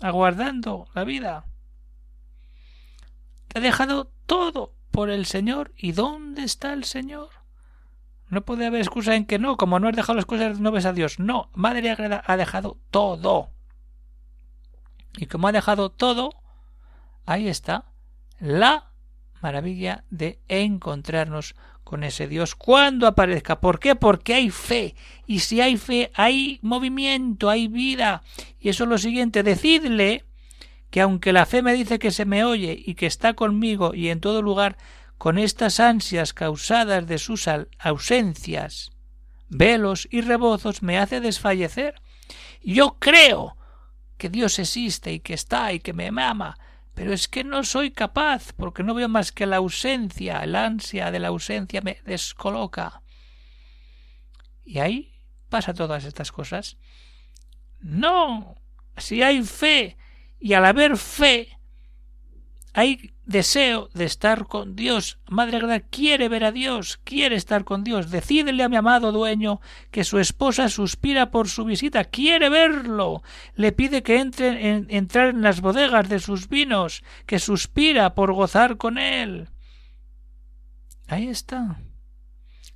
aguardando 0.00 0.88
la 0.94 1.04
vida. 1.04 1.46
Te 3.48 3.60
he 3.60 3.62
dejado 3.62 4.10
todo 4.26 4.74
por 4.90 5.10
el 5.10 5.26
Señor. 5.26 5.72
¿Y 5.76 5.92
dónde 5.92 6.42
está 6.42 6.72
el 6.72 6.84
Señor? 6.84 7.28
No 8.28 8.40
puede 8.42 8.66
haber 8.66 8.80
excusa 8.80 9.14
en 9.14 9.26
que 9.26 9.38
no, 9.38 9.56
como 9.56 9.78
no 9.78 9.88
has 9.88 9.96
dejado 9.96 10.16
las 10.16 10.26
cosas, 10.26 10.58
no 10.58 10.72
ves 10.72 10.86
a 10.86 10.92
Dios. 10.92 11.18
No, 11.18 11.50
Madre 11.54 11.90
Agreda 11.90 12.22
ha 12.26 12.36
dejado 12.36 12.78
todo. 12.90 13.50
Y 15.16 15.26
como 15.26 15.48
ha 15.48 15.52
dejado 15.52 15.90
todo, 15.90 16.30
ahí 17.24 17.48
está 17.48 17.84
la 18.40 18.90
maravilla 19.40 20.04
de 20.10 20.40
encontrarnos 20.48 21.54
con 21.86 22.02
ese 22.02 22.26
Dios 22.26 22.56
cuando 22.56 23.06
aparezca. 23.06 23.60
¿Por 23.60 23.78
qué? 23.78 23.94
Porque 23.94 24.34
hay 24.34 24.50
fe. 24.50 24.96
Y 25.24 25.38
si 25.38 25.60
hay 25.60 25.76
fe, 25.76 26.10
hay 26.14 26.58
movimiento, 26.60 27.48
hay 27.48 27.68
vida. 27.68 28.24
Y 28.58 28.70
eso 28.70 28.82
es 28.82 28.90
lo 28.90 28.98
siguiente, 28.98 29.44
decidle 29.44 30.24
que 30.90 31.00
aunque 31.00 31.32
la 31.32 31.46
fe 31.46 31.62
me 31.62 31.74
dice 31.74 32.00
que 32.00 32.10
se 32.10 32.24
me 32.24 32.42
oye 32.42 32.76
y 32.84 32.96
que 32.96 33.06
está 33.06 33.34
conmigo 33.34 33.94
y 33.94 34.08
en 34.08 34.18
todo 34.20 34.42
lugar, 34.42 34.76
con 35.16 35.38
estas 35.38 35.78
ansias 35.78 36.32
causadas 36.32 37.06
de 37.06 37.18
sus 37.18 37.48
ausencias, 37.78 38.90
velos 39.48 40.08
y 40.10 40.22
rebozos 40.22 40.82
me 40.82 40.98
hace 40.98 41.20
desfallecer. 41.20 42.02
Yo 42.64 42.96
creo 42.98 43.56
que 44.18 44.28
Dios 44.28 44.58
existe 44.58 45.12
y 45.12 45.20
que 45.20 45.34
está 45.34 45.72
y 45.72 45.78
que 45.78 45.92
me 45.92 46.08
ama, 46.08 46.58
pero 46.96 47.12
es 47.12 47.28
que 47.28 47.44
no 47.44 47.62
soy 47.62 47.90
capaz, 47.90 48.54
porque 48.54 48.82
no 48.82 48.94
veo 48.94 49.06
más 49.06 49.30
que 49.30 49.44
la 49.44 49.56
ausencia, 49.56 50.38
el 50.38 50.56
ansia 50.56 51.10
de 51.10 51.18
la 51.18 51.28
ausencia 51.28 51.82
me 51.82 51.98
descoloca. 52.06 53.02
Y 54.64 54.78
ahí 54.78 55.20
pasa 55.50 55.74
todas 55.74 56.06
estas 56.06 56.32
cosas. 56.32 56.78
No, 57.80 58.56
si 58.96 59.22
hay 59.22 59.42
fe, 59.42 59.98
y 60.40 60.54
al 60.54 60.64
haber 60.64 60.96
fe, 60.96 61.55
hay 62.76 63.14
deseo 63.24 63.88
de 63.94 64.04
estar 64.04 64.46
con 64.48 64.76
Dios. 64.76 65.18
Madre 65.30 65.56
Agreda 65.56 65.80
quiere 65.80 66.28
ver 66.28 66.44
a 66.44 66.52
Dios, 66.52 67.00
quiere 67.04 67.34
estar 67.34 67.64
con 67.64 67.84
Dios. 67.84 68.10
Decídele 68.10 68.62
a 68.62 68.68
mi 68.68 68.76
amado 68.76 69.12
dueño 69.12 69.62
que 69.90 70.04
su 70.04 70.18
esposa 70.18 70.68
suspira 70.68 71.30
por 71.30 71.48
su 71.48 71.64
visita, 71.64 72.04
quiere 72.04 72.50
verlo. 72.50 73.22
Le 73.54 73.72
pide 73.72 74.02
que 74.02 74.20
entre 74.20 74.68
en, 74.68 74.86
entrar 74.90 75.28
en 75.28 75.40
las 75.40 75.62
bodegas 75.62 76.10
de 76.10 76.18
sus 76.18 76.50
vinos, 76.50 77.02
que 77.24 77.38
suspira 77.38 78.14
por 78.14 78.34
gozar 78.34 78.76
con 78.76 78.98
él. 78.98 79.48
Ahí 81.08 81.28
está. 81.28 81.80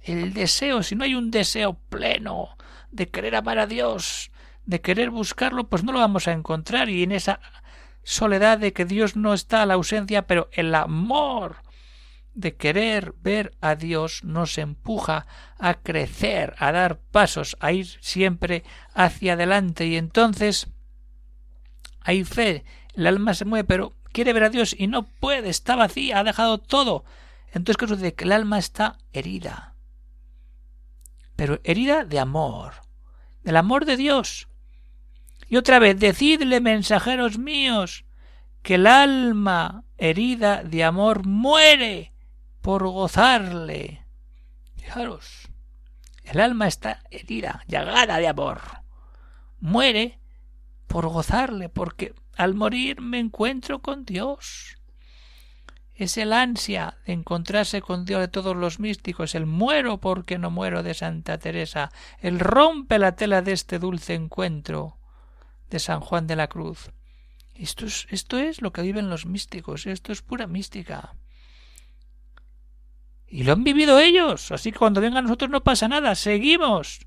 El 0.00 0.32
deseo, 0.32 0.82
si 0.82 0.94
no 0.94 1.04
hay 1.04 1.14
un 1.14 1.30
deseo 1.30 1.74
pleno 1.90 2.56
de 2.90 3.10
querer 3.10 3.36
amar 3.36 3.58
a 3.58 3.66
Dios, 3.66 4.30
de 4.64 4.80
querer 4.80 5.10
buscarlo, 5.10 5.68
pues 5.68 5.84
no 5.84 5.92
lo 5.92 5.98
vamos 5.98 6.26
a 6.26 6.32
encontrar 6.32 6.88
y 6.88 7.02
en 7.02 7.12
esa 7.12 7.38
soledad 8.02 8.58
de 8.58 8.72
que 8.72 8.84
Dios 8.84 9.16
no 9.16 9.34
está 9.34 9.62
a 9.62 9.66
la 9.66 9.74
ausencia, 9.74 10.26
pero 10.26 10.48
el 10.52 10.74
amor 10.74 11.56
de 12.34 12.56
querer 12.56 13.14
ver 13.20 13.56
a 13.60 13.74
Dios 13.74 14.24
nos 14.24 14.56
empuja 14.58 15.26
a 15.58 15.74
crecer, 15.74 16.54
a 16.58 16.72
dar 16.72 16.98
pasos, 16.98 17.56
a 17.60 17.72
ir 17.72 17.86
siempre 18.00 18.64
hacia 18.94 19.34
adelante 19.34 19.86
y 19.86 19.96
entonces 19.96 20.68
hay 22.00 22.24
fe, 22.24 22.64
el 22.94 23.06
alma 23.06 23.34
se 23.34 23.44
mueve, 23.44 23.64
pero 23.64 23.94
quiere 24.12 24.32
ver 24.32 24.44
a 24.44 24.48
Dios 24.48 24.74
y 24.76 24.86
no 24.86 25.04
puede, 25.04 25.50
está 25.50 25.76
vacía, 25.76 26.18
ha 26.18 26.24
dejado 26.24 26.58
todo. 26.58 27.04
Entonces, 27.48 27.76
¿qué 27.76 27.88
sucede? 27.88 28.14
Que 28.14 28.24
el 28.24 28.32
alma 28.32 28.58
está 28.58 28.98
herida. 29.12 29.74
pero 31.36 31.58
herida 31.64 32.04
de 32.04 32.18
amor, 32.18 32.74
del 33.42 33.56
amor 33.56 33.86
de 33.86 33.96
Dios. 33.96 34.46
Y 35.50 35.56
otra 35.56 35.80
vez, 35.80 35.98
decidle, 35.98 36.60
mensajeros 36.60 37.36
míos, 37.36 38.04
que 38.62 38.76
el 38.76 38.86
alma 38.86 39.82
herida 39.98 40.62
de 40.62 40.84
amor 40.84 41.26
muere 41.26 42.12
por 42.60 42.86
gozarle. 42.86 44.06
Fijaros, 44.76 45.48
el 46.22 46.40
alma 46.40 46.68
está 46.68 47.02
herida, 47.10 47.64
llagada 47.66 48.18
de 48.18 48.28
amor. 48.28 48.60
Muere 49.58 50.20
por 50.86 51.08
gozarle, 51.08 51.68
porque 51.68 52.14
al 52.36 52.54
morir 52.54 53.00
me 53.00 53.18
encuentro 53.18 53.80
con 53.80 54.04
Dios. 54.04 54.78
Es 55.96 56.16
el 56.16 56.32
ansia 56.32 56.98
de 57.06 57.12
encontrarse 57.14 57.82
con 57.82 58.04
Dios 58.04 58.20
de 58.20 58.28
todos 58.28 58.56
los 58.56 58.78
místicos, 58.78 59.34
el 59.34 59.46
muero 59.46 59.98
porque 59.98 60.38
no 60.38 60.52
muero 60.52 60.84
de 60.84 60.94
Santa 60.94 61.38
Teresa, 61.38 61.90
el 62.20 62.38
rompe 62.38 63.00
la 63.00 63.16
tela 63.16 63.42
de 63.42 63.50
este 63.50 63.80
dulce 63.80 64.14
encuentro 64.14 64.99
de 65.70 65.78
San 65.78 66.00
Juan 66.00 66.26
de 66.26 66.36
la 66.36 66.48
Cruz. 66.48 66.90
Esto 67.54 67.86
es, 67.86 68.06
esto 68.10 68.38
es 68.38 68.62
lo 68.62 68.72
que 68.72 68.82
viven 68.82 69.10
los 69.10 69.26
místicos, 69.26 69.86
esto 69.86 70.12
es 70.12 70.22
pura 70.22 70.46
mística. 70.46 71.14
Y 73.26 73.44
lo 73.44 73.52
han 73.52 73.64
vivido 73.64 73.98
ellos, 73.98 74.50
así 74.50 74.72
que 74.72 74.78
cuando 74.78 75.00
vengan 75.00 75.24
nosotros 75.24 75.50
no 75.50 75.62
pasa 75.62 75.86
nada, 75.86 76.14
seguimos. 76.14 77.00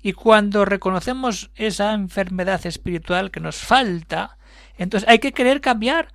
Y 0.00 0.12
cuando 0.12 0.64
reconocemos 0.64 1.50
esa 1.54 1.92
enfermedad 1.94 2.64
espiritual 2.66 3.30
que 3.30 3.40
nos 3.40 3.56
falta, 3.56 4.38
entonces 4.76 5.08
hay 5.08 5.18
que 5.18 5.32
querer 5.32 5.60
cambiar 5.60 6.12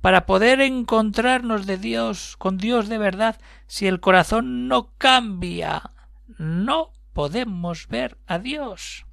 para 0.00 0.26
poder 0.26 0.60
encontrarnos 0.60 1.66
de 1.66 1.76
Dios, 1.76 2.36
con 2.36 2.56
Dios 2.56 2.88
de 2.88 2.98
verdad, 2.98 3.40
si 3.66 3.86
el 3.86 4.00
corazón 4.00 4.68
no 4.68 4.92
cambia, 4.96 5.90
no 6.38 6.92
podemos 7.12 7.88
ver 7.88 8.16
a 8.26 8.38
Dios. 8.38 9.07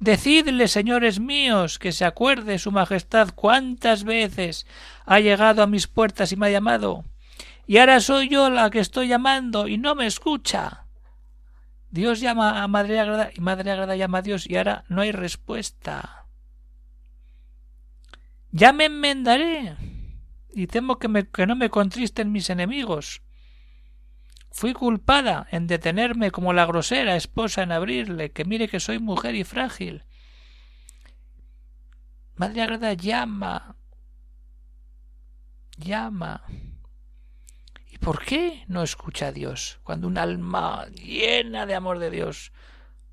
Decidle, 0.00 0.68
señores 0.68 1.20
míos, 1.20 1.78
que 1.78 1.92
se 1.92 2.04
acuerde 2.04 2.58
su 2.58 2.72
majestad 2.72 3.30
cuántas 3.34 4.04
veces 4.04 4.66
ha 5.06 5.20
llegado 5.20 5.62
a 5.62 5.66
mis 5.66 5.86
puertas 5.86 6.32
y 6.32 6.36
me 6.36 6.46
ha 6.46 6.50
llamado. 6.50 7.04
Y 7.66 7.78
ahora 7.78 8.00
soy 8.00 8.28
yo 8.28 8.50
la 8.50 8.70
que 8.70 8.80
estoy 8.80 9.08
llamando 9.08 9.68
y 9.68 9.78
no 9.78 9.94
me 9.94 10.06
escucha. 10.06 10.84
Dios 11.90 12.20
llama 12.20 12.62
a 12.62 12.68
Madre 12.68 12.98
Agrada 12.98 13.30
y 13.34 13.40
Madre 13.40 13.70
Agrada 13.70 13.96
llama 13.96 14.18
a 14.18 14.22
Dios 14.22 14.50
y 14.50 14.56
ahora 14.56 14.84
no 14.88 15.00
hay 15.00 15.12
respuesta. 15.12 16.26
Ya 18.50 18.72
me 18.72 18.86
enmendaré 18.86 19.76
y 20.52 20.66
temo 20.66 20.98
que, 20.98 21.08
me, 21.08 21.28
que 21.28 21.46
no 21.46 21.56
me 21.56 21.70
contristen 21.70 22.32
mis 22.32 22.50
enemigos. 22.50 23.22
Fui 24.54 24.72
culpada 24.72 25.48
en 25.50 25.66
detenerme 25.66 26.30
como 26.30 26.52
la 26.52 26.64
grosera 26.64 27.16
esposa 27.16 27.64
en 27.64 27.72
abrirle, 27.72 28.30
que 28.30 28.44
mire 28.44 28.68
que 28.68 28.78
soy 28.78 29.00
mujer 29.00 29.34
y 29.34 29.42
frágil. 29.42 30.04
Madre 32.36 32.62
Agrada 32.62 32.92
llama, 32.92 33.74
llama. 35.76 36.44
¿Y 37.90 37.98
por 37.98 38.24
qué 38.24 38.62
no 38.68 38.84
escucha 38.84 39.26
a 39.26 39.32
Dios 39.32 39.80
cuando 39.82 40.06
un 40.06 40.18
alma 40.18 40.86
llena 40.86 41.66
de 41.66 41.74
amor 41.74 41.98
de 41.98 42.10
Dios? 42.10 42.52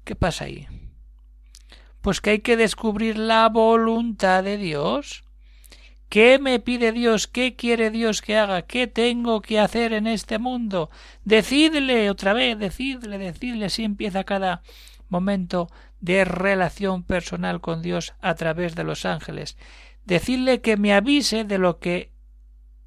¿Qué 0.03 0.15
pasa 0.15 0.45
ahí? 0.45 0.67
Pues 2.01 2.21
que 2.21 2.29
hay 2.29 2.39
que 2.41 2.55
descubrir 2.55 3.17
la 3.17 3.49
voluntad 3.49 4.43
de 4.43 4.57
Dios 4.57 5.23
¿Qué 6.11 6.39
me 6.39 6.59
pide 6.59 6.91
Dios? 6.91 7.27
¿Qué 7.27 7.55
quiere 7.55 7.89
Dios 7.89 8.21
que 8.21 8.35
haga? 8.35 8.63
¿Qué 8.63 8.85
tengo 8.85 9.41
que 9.41 9.61
hacer 9.61 9.93
en 9.93 10.07
este 10.07 10.39
mundo? 10.39 10.89
Decidle 11.23 12.09
otra 12.09 12.33
vez, 12.33 12.59
decidle, 12.59 13.17
decidle. 13.17 13.67
Así 13.67 13.85
empieza 13.85 14.25
cada 14.25 14.61
momento 15.07 15.69
de 16.01 16.25
relación 16.25 17.03
personal 17.03 17.61
con 17.61 17.81
Dios 17.81 18.13
a 18.19 18.35
través 18.35 18.75
de 18.75 18.83
los 18.83 19.05
ángeles. 19.05 19.55
Decidle 20.03 20.59
que 20.59 20.75
me 20.75 20.93
avise 20.93 21.45
de 21.45 21.57
lo 21.57 21.79
que 21.79 22.11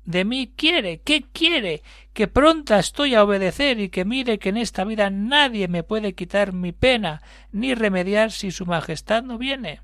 de 0.04 0.26
mí 0.26 0.52
quiere. 0.54 1.00
¿Qué 1.00 1.24
quiere? 1.32 1.82
Que 2.12 2.28
pronta 2.28 2.78
estoy 2.78 3.14
a 3.14 3.24
obedecer 3.24 3.80
y 3.80 3.88
que 3.88 4.04
mire 4.04 4.38
que 4.38 4.50
en 4.50 4.58
esta 4.58 4.84
vida 4.84 5.08
nadie 5.08 5.66
me 5.66 5.82
puede 5.82 6.12
quitar 6.12 6.52
mi 6.52 6.72
pena 6.72 7.22
ni 7.52 7.74
remediar 7.74 8.32
si 8.32 8.50
su 8.50 8.66
majestad 8.66 9.22
no 9.22 9.38
viene. 9.38 9.80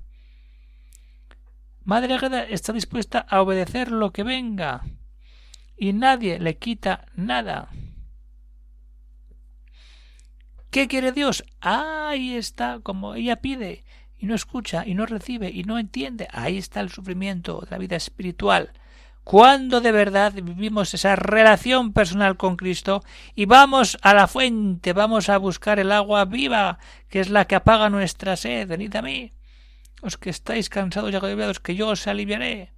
Madre 1.84 2.14
Agreda 2.14 2.44
está 2.44 2.72
dispuesta 2.72 3.20
a 3.20 3.40
obedecer 3.40 3.90
lo 3.90 4.12
que 4.12 4.22
venga 4.22 4.82
y 5.76 5.94
nadie 5.94 6.38
le 6.38 6.58
quita 6.58 7.06
nada. 7.14 7.70
¿Qué 10.70 10.86
quiere 10.86 11.10
Dios? 11.10 11.42
Ahí 11.60 12.36
está, 12.36 12.80
como 12.82 13.14
ella 13.14 13.36
pide, 13.36 13.82
y 14.18 14.26
no 14.26 14.34
escucha, 14.34 14.86
y 14.86 14.94
no 14.94 15.06
recibe, 15.06 15.50
y 15.50 15.64
no 15.64 15.78
entiende. 15.78 16.28
Ahí 16.30 16.58
está 16.58 16.80
el 16.80 16.90
sufrimiento 16.90 17.60
de 17.60 17.70
la 17.70 17.78
vida 17.78 17.96
espiritual. 17.96 18.72
Cuando 19.24 19.80
de 19.80 19.90
verdad 19.90 20.34
vivimos 20.34 20.92
esa 20.92 21.16
relación 21.16 21.92
personal 21.92 22.36
con 22.36 22.56
Cristo 22.56 23.02
y 23.34 23.46
vamos 23.46 23.98
a 24.02 24.14
la 24.14 24.26
fuente, 24.26 24.92
vamos 24.92 25.28
a 25.28 25.38
buscar 25.38 25.78
el 25.78 25.92
agua 25.92 26.24
viva, 26.26 26.78
que 27.08 27.20
es 27.20 27.30
la 27.30 27.46
que 27.46 27.54
apaga 27.54 27.90
nuestra 27.90 28.36
sed, 28.36 28.68
venid 28.68 28.94
a 28.96 29.02
mí 29.02 29.32
os 30.02 30.16
que 30.16 30.30
estáis 30.30 30.68
cansados 30.68 31.12
y 31.12 31.16
agobiados, 31.16 31.60
que 31.60 31.74
yo 31.74 31.88
os 31.88 32.06
aliviaré. 32.06 32.72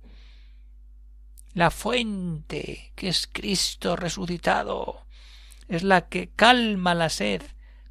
La 1.54 1.70
fuente, 1.70 2.92
que 2.94 3.08
es 3.08 3.28
Cristo 3.30 3.96
resucitado, 3.96 5.06
es 5.68 5.82
la 5.82 6.08
que 6.08 6.30
calma 6.30 6.94
la 6.94 7.08
sed, 7.08 7.42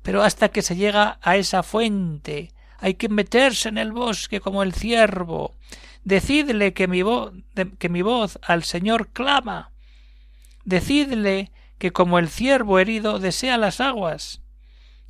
pero 0.02 0.24
hasta 0.24 0.50
que 0.50 0.62
se 0.62 0.76
llega 0.76 1.20
a 1.22 1.38
esa 1.38 1.63
fuente 1.63 2.52
hay 2.82 2.96
que 2.96 3.10
meterse 3.10 3.70
en 3.70 3.78
el 3.78 3.91
bosque 3.91 4.41
como 4.41 4.63
el 4.63 4.74
ciervo. 4.74 5.56
Decidle 6.04 6.74
que 6.74 6.88
mi, 6.88 7.04
voz, 7.04 7.32
que 7.78 7.89
mi 7.89 8.02
voz 8.02 8.39
al 8.41 8.63
Señor 8.63 9.10
clama. 9.10 9.72
Decidle 10.65 11.52
que 11.78 11.91
como 11.91 12.17
el 12.17 12.28
ciervo 12.28 12.80
herido 12.80 13.20
desea 13.20 13.58
las 13.58 13.80
aguas. 13.80 14.41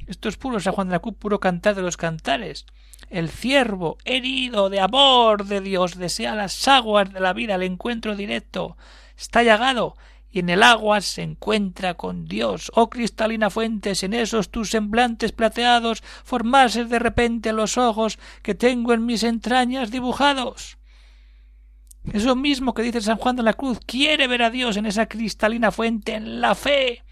Esto 0.05 0.27
es 0.27 0.36
puro 0.36 0.60
San 0.60 0.73
Juan 0.73 0.88
de 0.89 0.93
la 0.93 0.99
Cruz, 0.99 1.15
puro 1.17 1.39
cantar 1.39 1.75
de 1.75 1.81
los 1.81 1.95
cantares. 1.95 2.65
El 3.12 3.30
ciervo, 3.30 3.97
herido 4.06 4.69
de 4.69 4.80
amor 4.80 5.43
de 5.45 5.60
Dios, 5.60 5.97
desea 5.97 6.34
las 6.34 6.65
aguas 6.69 7.12
de 7.12 7.19
la 7.19 7.34
vida, 7.34 7.56
el 7.56 7.63
encuentro 7.63 8.15
directo. 8.15 8.78
Está 9.17 9.43
llagado 9.43 9.97
y 10.32 10.39
en 10.39 10.50
el 10.50 10.63
agua 10.63 11.02
se 11.02 11.21
encuentra 11.21 11.95
con 11.95 12.26
Dios. 12.26 12.71
Oh 12.74 12.89
cristalina 12.89 13.50
fuentes, 13.50 14.04
en 14.04 14.13
esos 14.13 14.50
tus 14.50 14.69
semblantes 14.69 15.34
plateados 15.34 16.02
formarse 16.24 16.86
de 16.86 17.00
repente 17.00 17.52
los 17.52 17.78
ojos 17.78 18.17
que 18.43 18.56
tengo 18.56 18.93
en 18.93 19.06
mis 19.06 19.24
entrañas 19.24 19.91
dibujados. 19.91 20.78
Eso 22.13 22.38
mismo 22.38 22.74
que 22.74 22.82
dice 22.82 23.02
San 23.02 23.17
Juan 23.17 23.36
de 23.36 23.43
la 23.43 23.56
Cruz, 23.56 23.80
quiere 23.86 24.28
ver 24.28 24.41
a 24.41 24.50
Dios 24.50 24.78
en 24.78 24.86
esa 24.86 25.08
cristalina 25.08 25.71
fuente, 25.71 26.13
en 26.13 26.39
la 26.39 26.56
fe 26.56 27.04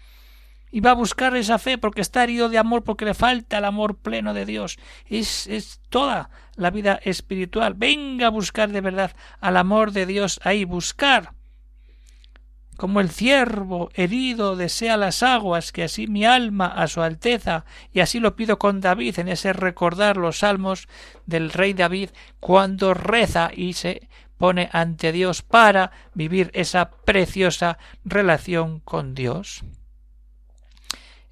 y 0.70 0.80
va 0.80 0.92
a 0.92 0.94
buscar 0.94 1.36
esa 1.36 1.58
fe 1.58 1.78
porque 1.78 2.00
está 2.00 2.24
herido 2.24 2.48
de 2.48 2.58
amor, 2.58 2.84
porque 2.84 3.04
le 3.04 3.14
falta 3.14 3.58
el 3.58 3.64
amor 3.64 3.96
pleno 3.96 4.34
de 4.34 4.46
Dios. 4.46 4.78
Es, 5.06 5.46
es 5.46 5.80
toda 5.88 6.30
la 6.56 6.70
vida 6.70 7.00
espiritual. 7.02 7.74
Venga 7.74 8.28
a 8.28 8.30
buscar 8.30 8.70
de 8.70 8.80
verdad 8.80 9.16
al 9.40 9.56
amor 9.56 9.92
de 9.92 10.06
Dios 10.06 10.40
ahí, 10.44 10.64
buscar. 10.64 11.32
Como 12.76 13.00
el 13.00 13.10
ciervo 13.10 13.90
herido 13.92 14.56
desea 14.56 14.96
las 14.96 15.22
aguas, 15.22 15.70
que 15.70 15.82
así 15.82 16.06
mi 16.06 16.24
alma 16.24 16.66
a 16.66 16.86
su 16.86 17.02
alteza, 17.02 17.66
y 17.92 18.00
así 18.00 18.20
lo 18.20 18.36
pido 18.36 18.58
con 18.58 18.80
David 18.80 19.18
en 19.18 19.28
ese 19.28 19.52
recordar 19.52 20.16
los 20.16 20.38
salmos 20.38 20.88
del 21.26 21.50
rey 21.50 21.74
David, 21.74 22.08
cuando 22.38 22.94
reza 22.94 23.50
y 23.54 23.74
se 23.74 24.08
pone 24.38 24.70
ante 24.72 25.12
Dios 25.12 25.42
para 25.42 25.92
vivir 26.14 26.50
esa 26.54 26.90
preciosa 26.90 27.76
relación 28.02 28.80
con 28.80 29.14
Dios. 29.14 29.62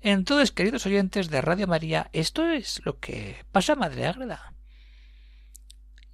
Entonces, 0.00 0.52
queridos 0.52 0.87
oyentes 0.87 1.28
de 1.28 1.40
Radio 1.40 1.66
María, 1.66 2.08
esto 2.12 2.48
es 2.48 2.80
lo 2.84 2.98
que 2.98 3.44
pasa 3.50 3.74
Madre 3.74 4.06
Ágreda. 4.06 4.52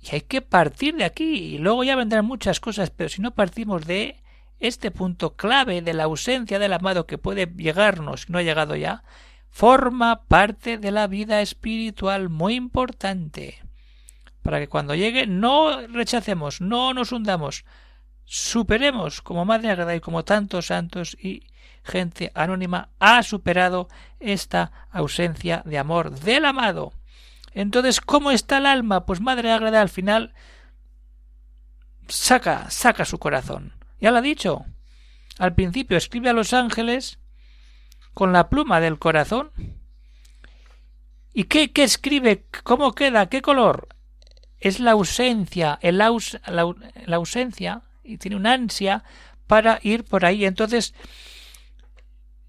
Y 0.01 0.15
hay 0.15 0.21
que 0.23 0.41
partir 0.43 0.97
de 0.97 1.05
aquí, 1.05 1.55
y 1.55 1.59
luego 1.59 1.85
ya 1.85 1.97
vendrán 1.97 2.25
muchas 2.25 2.61
cosas, 2.61 2.91
pero 2.91 3.09
si 3.09 3.21
no 3.21 3.35
partimos 3.35 3.87
de 3.87 4.23
este 4.59 4.91
punto 4.91 5.37
clave 5.37 5.83
de 5.83 5.93
la 5.93 6.05
ausencia 6.05 6.59
del 6.59 6.73
amado 6.73 7.07
que 7.07 7.19
puede 7.19 7.47
llegarnos, 7.47 8.31
no 8.31 8.39
ha 8.39 8.43
llegado 8.43 8.77
ya, 8.77 9.03
forma 9.51 10.25
parte 10.25 10.79
de 10.79 10.91
la 10.91 11.07
vida 11.07 11.43
espiritual 11.43 12.29
muy 12.29 12.55
importante. 12.55 13.63
Para 14.43 14.61
que 14.61 14.69
cuando 14.69 14.95
llegue 14.95 15.27
no 15.27 15.87
rechacemos, 15.87 16.61
no 16.61 16.93
nos 16.93 17.13
hundamos, 17.13 17.65
superemos 18.25 19.23
como 19.23 19.45
Madre 19.45 19.71
Agreda 19.71 19.95
y 19.95 20.01
como 20.01 20.25
tantos 20.25 20.67
santos 20.67 21.17
y 21.21 21.47
gente 21.83 22.33
anónima 22.35 22.91
ha 22.99 23.23
superado 23.23 23.89
esta 24.21 24.73
ausencia 24.91 25.63
de 25.65 25.79
amor 25.79 26.11
del 26.11 26.45
amado. 26.47 26.93
Entonces, 27.53 28.01
¿cómo 28.01 28.31
está 28.31 28.59
el 28.59 28.67
alma? 28.67 29.07
Pues 29.07 29.21
Madre 29.21 29.53
Agreda 29.53 29.81
al 29.81 29.89
final 29.89 30.35
saca, 32.09 32.71
saca 32.71 33.05
su 33.05 33.19
corazón. 33.19 33.75
Ya 34.01 34.11
lo 34.11 34.19
ha 34.19 34.23
dicho. 34.23 34.65
Al 35.39 35.55
principio 35.55 35.97
escribe 35.97 36.31
a 36.31 36.35
los 36.35 36.53
ángeles 36.53 37.19
con 38.13 38.33
la 38.33 38.49
pluma 38.49 38.81
del 38.81 38.99
corazón. 38.99 39.51
¿Y 41.33 41.45
qué, 41.45 41.73
qué 41.73 41.83
escribe? 41.83 42.47
¿Cómo 42.63 42.93
queda? 42.93 43.29
¿Qué 43.29 43.43
color? 43.43 43.89
Es 44.59 44.81
la 44.81 44.93
ausencia, 44.93 45.79
el 45.83 45.99
la, 45.99 46.11
la 47.07 47.17
ausencia, 47.17 47.83
y 48.03 48.19
tiene 48.19 48.37
una 48.37 48.53
ansia 48.53 49.05
para 49.47 49.81
ir 49.83 50.05
por 50.05 50.25
ahí. 50.25 50.45
Entonces, 50.45 50.95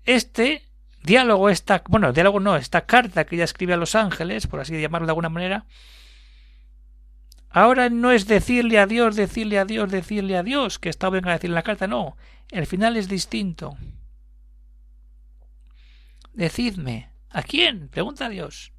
este 0.06 0.64
diálogo, 1.04 1.50
esta, 1.50 1.84
bueno, 1.88 2.14
diálogo 2.14 2.40
no, 2.40 2.56
esta 2.56 2.86
carta 2.86 3.26
que 3.26 3.36
ella 3.36 3.46
escribe 3.46 3.74
a 3.74 3.78
los 3.78 3.96
ángeles, 3.96 4.48
por 4.48 4.60
así 4.60 4.80
llamarlo 4.80 5.08
de 5.08 5.12
alguna 5.12 5.30
manera, 5.30 5.66
ahora 7.50 7.90
no 7.90 8.12
es 8.12 8.28
decirle 8.28 8.80
a 8.80 8.88
Dios, 8.88 9.16
decirle 9.16 9.60
a 9.60 9.66
Dios, 9.66 9.92
decirle 9.92 10.38
a 10.38 10.44
Dios, 10.44 10.80
que 10.80 10.90
está 10.90 11.10
venga 11.10 11.32
a 11.32 11.34
decir 11.34 11.50
en 11.50 11.56
la 11.56 11.64
carta, 11.64 11.88
no, 11.88 12.18
el 12.50 12.66
final 12.66 12.98
es 12.98 13.08
distinto. 13.08 13.78
Decidme, 16.34 17.12
¿a 17.30 17.44
quién? 17.44 17.88
Pregunta 17.88 18.26
a 18.26 18.30
Dios. 18.30 18.74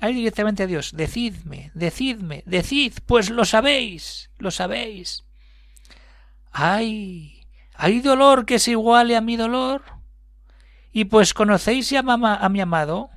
Ahí 0.00 0.14
directamente 0.14 0.62
a 0.62 0.66
Dios, 0.66 0.92
decidme, 0.94 1.70
decidme, 1.74 2.42
decid, 2.46 2.94
pues 3.06 3.30
lo 3.30 3.44
sabéis, 3.44 4.30
lo 4.38 4.50
sabéis. 4.50 5.24
¡Ay! 6.50 7.33
¿Hay 7.74 8.00
dolor 8.00 8.46
que 8.46 8.58
se 8.58 8.72
iguale 8.72 9.16
a 9.16 9.20
mi 9.20 9.36
dolor? 9.36 9.82
Y 10.92 11.06
pues 11.06 11.34
conocéis 11.34 11.92
a, 11.92 11.98
a 12.00 12.48
mi 12.48 12.60
amado. 12.60 13.10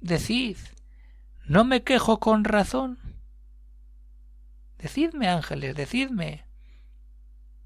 Decid, 0.00 0.58
¿no 1.44 1.64
me 1.64 1.82
quejo 1.82 2.18
con 2.18 2.44
razón? 2.44 2.98
Decidme, 4.78 5.28
ángeles, 5.28 5.74
decidme. 5.74 6.44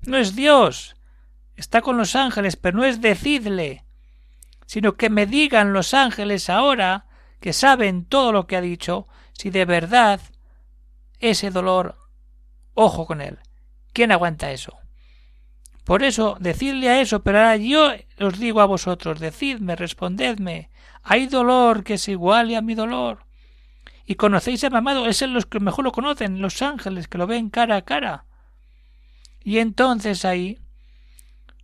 No 0.02 0.16
es 0.16 0.34
Dios. 0.34 0.94
Está 1.56 1.82
con 1.82 1.96
los 1.96 2.16
ángeles, 2.16 2.56
pero 2.56 2.78
no 2.78 2.84
es 2.84 3.00
decidle, 3.00 3.84
sino 4.66 4.94
que 4.94 5.10
me 5.10 5.26
digan 5.26 5.72
los 5.72 5.94
ángeles 5.94 6.48
ahora, 6.48 7.06
que 7.40 7.52
saben 7.52 8.04
todo 8.06 8.32
lo 8.32 8.46
que 8.46 8.56
ha 8.56 8.60
dicho, 8.60 9.06
si 9.32 9.50
de 9.50 9.64
verdad 9.64 10.20
ese 11.18 11.50
dolor, 11.50 11.98
ojo 12.74 13.06
con 13.06 13.20
él, 13.20 13.38
¿Quién 13.92 14.10
aguanta 14.10 14.50
eso? 14.50 14.78
Por 15.84 16.04
eso, 16.04 16.36
decidle 16.38 16.88
a 16.90 17.00
eso, 17.00 17.22
pero 17.22 17.38
ahora 17.38 17.56
yo 17.56 17.90
os 18.20 18.38
digo 18.38 18.60
a 18.60 18.66
vosotros, 18.66 19.18
decidme, 19.18 19.74
respondedme, 19.74 20.70
¿hay 21.02 21.26
dolor 21.26 21.82
que 21.82 21.98
se 21.98 22.12
iguale 22.12 22.56
a 22.56 22.62
mi 22.62 22.74
dolor? 22.74 23.24
Y 24.06 24.14
conocéis 24.14 24.62
a 24.64 24.70
mi 24.70 24.76
amado, 24.76 25.06
es 25.06 25.22
los 25.22 25.46
que 25.46 25.58
mejor 25.58 25.84
lo 25.84 25.92
conocen, 25.92 26.40
los 26.40 26.62
ángeles, 26.62 27.08
que 27.08 27.18
lo 27.18 27.26
ven 27.26 27.50
cara 27.50 27.76
a 27.76 27.82
cara. 27.82 28.26
Y 29.42 29.58
entonces 29.58 30.24
ahí, 30.24 30.58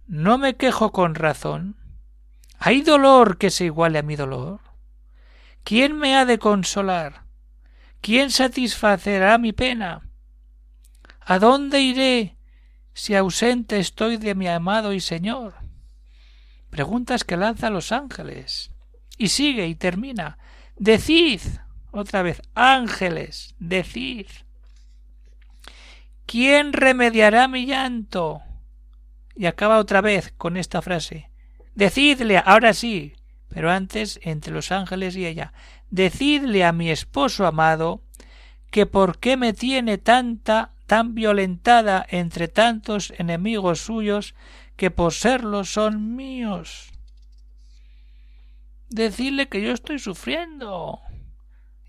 no 0.07 0.39
me 0.39 0.57
quejo 0.57 0.91
con 0.91 1.15
razón. 1.15 1.77
¿Hay 2.59 2.83
dolor 2.83 3.39
que 3.39 3.51
se 3.51 3.67
iguale 3.67 3.99
a 3.99 4.03
mi 4.03 4.17
dolor? 4.17 4.61
¿Quién 5.63 5.97
me 5.97 6.17
ha 6.17 6.25
de 6.25 6.39
consolar? 6.39 7.25
¿Quién 8.01 8.31
satisfacerá 8.31 9.39
mi 9.39 9.53
pena? 9.53 10.09
¿A 11.21 11.39
dónde 11.39 11.81
iré 11.81 12.38
si 12.99 13.15
ausente 13.15 13.79
estoy 13.79 14.17
de 14.17 14.35
mi 14.35 14.49
amado 14.49 14.93
y 14.93 14.99
Señor? 14.99 15.55
Preguntas 16.69 17.23
que 17.23 17.37
lanza 17.37 17.71
los 17.71 17.93
ángeles. 17.93 18.73
Y 19.17 19.29
sigue 19.29 19.69
y 19.69 19.77
termina. 19.77 20.37
Decid 20.77 21.41
otra 21.93 22.23
vez, 22.23 22.43
ángeles, 22.57 23.55
decid. 23.61 24.27
¿Quién 26.27 26.73
remediará 26.73 27.47
mi 27.47 27.67
llanto? 27.67 28.43
Y 29.37 29.47
acaba 29.47 29.79
otra 29.79 30.01
vez 30.01 30.35
con 30.37 30.57
esta 30.57 30.83
frase. 30.83 31.31
Decidle, 31.77 32.43
ahora 32.45 32.75
sí, 32.75 33.15
pero 33.49 33.71
antes 33.71 34.19
entre 34.25 34.53
los 34.53 34.73
ángeles 34.73 35.15
y 35.15 35.25
ella, 35.25 35.53
decidle 35.91 36.65
a 36.65 36.73
mi 36.73 36.91
esposo 36.91 37.47
amado 37.47 38.03
que 38.73 38.87
por 38.87 39.19
qué 39.19 39.37
me 39.37 39.53
tiene 39.53 39.99
tanta 39.99 40.73
tan 40.89 41.15
violentada 41.15 42.05
entre 42.09 42.49
tantos 42.49 43.13
enemigos 43.19 43.81
suyos 43.81 44.35
que 44.75 44.91
por 44.91 45.13
serlo 45.13 45.65
son 45.65 46.17
míos. 46.17 46.91
Decidle 48.89 49.49
que 49.49 49.61
yo 49.61 49.73
estoy 49.73 49.99
sufriendo. 49.99 51.01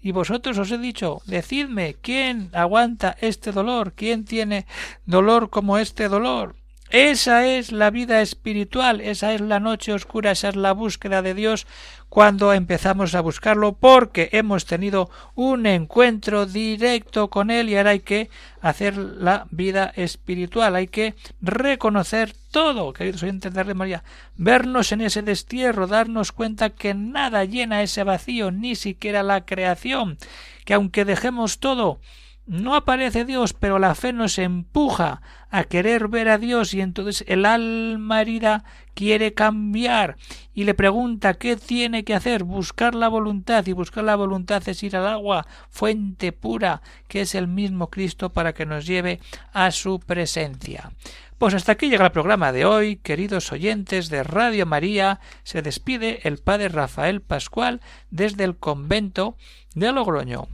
Y 0.01 0.11
vosotros 0.11 0.57
os 0.57 0.69
he 0.71 0.77
dicho, 0.77 1.21
decidme 1.25 1.95
quién 1.95 2.49
aguanta 2.53 3.15
este 3.21 3.53
dolor, 3.53 3.93
quién 3.93 4.25
tiene 4.25 4.65
dolor 5.05 5.49
como 5.49 5.77
este 5.77 6.09
dolor. 6.09 6.57
Esa 6.89 7.47
es 7.47 7.71
la 7.71 7.91
vida 7.91 8.21
espiritual, 8.21 8.99
esa 8.99 9.33
es 9.33 9.39
la 9.39 9.61
noche 9.61 9.93
oscura, 9.93 10.31
esa 10.31 10.49
es 10.49 10.55
la 10.57 10.73
búsqueda 10.73 11.21
de 11.21 11.35
Dios 11.35 11.67
cuando 12.09 12.53
empezamos 12.53 13.13
a 13.13 13.21
buscarlo 13.21 13.73
porque 13.73 14.29
hemos 14.31 14.65
tenido 14.65 15.09
un 15.35 15.65
encuentro 15.65 16.45
directo 16.45 17.29
con 17.29 17.51
Él 17.51 17.69
y 17.69 17.77
ahora 17.77 17.91
hay 17.91 17.99
que 17.99 18.29
hacer 18.61 18.97
la 18.97 19.47
vida 19.51 19.93
espiritual, 19.95 20.75
hay 20.75 20.87
que 20.87 21.15
reconocer 21.41 22.33
todo, 22.51 22.91
queridos 22.93 23.23
oyentes 23.23 23.53
de 23.53 23.73
María, 23.73 24.03
vernos 24.35 24.91
en 24.91 25.01
ese 25.01 25.21
destierro, 25.21 25.85
darnos 25.85 26.31
cuenta 26.31 26.71
que 26.71 26.95
nada 26.95 27.45
llena 27.45 27.83
ese 27.83 28.03
vacío, 28.03 28.49
ni 28.49 28.75
siquiera 28.75 29.21
la 29.21 29.45
creación, 29.45 30.17
que 30.65 30.73
aunque 30.73 31.05
dejemos 31.05 31.59
todo, 31.59 31.99
no 32.49 32.73
aparece 32.75 33.25
Dios, 33.25 33.53
pero 33.53 33.77
la 33.77 33.93
fe 33.93 34.11
nos 34.11 34.39
empuja 34.39 35.21
a 35.51 35.65
querer 35.65 36.07
ver 36.07 36.29
a 36.29 36.39
Dios 36.39 36.73
y 36.73 36.81
entonces 36.81 37.23
el 37.27 37.45
alma 37.45 38.21
herida 38.21 38.63
quiere 38.95 39.35
cambiar 39.35 40.17
y 40.55 40.63
le 40.63 40.73
pregunta 40.73 41.35
qué 41.35 41.55
tiene 41.57 42.03
que 42.03 42.15
hacer, 42.15 42.43
buscar 42.43 42.95
la 42.95 43.07
voluntad 43.07 43.67
y 43.67 43.73
buscar 43.73 44.03
la 44.03 44.15
voluntad 44.15 44.67
es 44.67 44.81
ir 44.81 44.97
al 44.97 45.07
agua, 45.07 45.45
fuente 45.69 46.31
pura, 46.31 46.81
que 47.07 47.21
es 47.21 47.35
el 47.35 47.47
mismo 47.47 47.91
Cristo 47.91 48.33
para 48.33 48.53
que 48.53 48.65
nos 48.65 48.87
lleve 48.87 49.19
a 49.53 49.69
su 49.69 49.99
presencia. 49.99 50.91
Pues 51.37 51.53
hasta 51.53 51.73
aquí 51.73 51.87
llega 51.87 52.05
el 52.05 52.11
programa 52.11 52.51
de 52.51 52.65
hoy, 52.65 52.95
queridos 52.95 53.51
oyentes 53.51 54.09
de 54.09 54.23
Radio 54.23 54.65
María, 54.65 55.19
se 55.43 55.61
despide 55.61 56.27
el 56.27 56.39
padre 56.39 56.69
Rafael 56.69 57.21
Pascual 57.21 57.79
desde 58.09 58.43
el 58.43 58.57
convento 58.57 59.37
de 59.75 59.91
Logroño. 59.91 60.47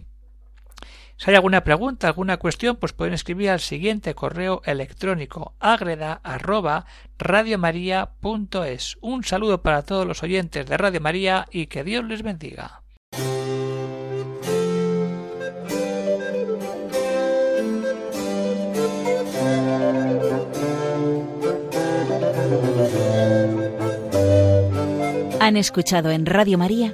Si 1.18 1.30
hay 1.30 1.36
alguna 1.36 1.64
pregunta, 1.64 2.08
alguna 2.08 2.38
cuestión, 2.38 2.76
pues 2.76 2.92
pueden 2.92 3.14
escribir 3.14 3.50
al 3.50 3.62
siguiente 3.62 4.14
correo 4.14 4.62
electrónico 4.66 5.54
agreda. 5.60 6.22
Un 9.02 9.24
saludo 9.24 9.62
para 9.62 9.84
todos 9.84 10.06
los 10.06 10.24
oyentes 10.24 10.66
de 10.66 10.78
Radio 10.78 11.00
María 11.00 11.48
y 11.52 11.68
que 11.68 11.84
Dios 11.84 12.04
les 12.06 12.22
bendiga. 12.22 12.82
Han 25.40 25.58
escuchado 25.58 26.10
en 26.10 26.26
Radio 26.26 26.58
María 26.58 26.94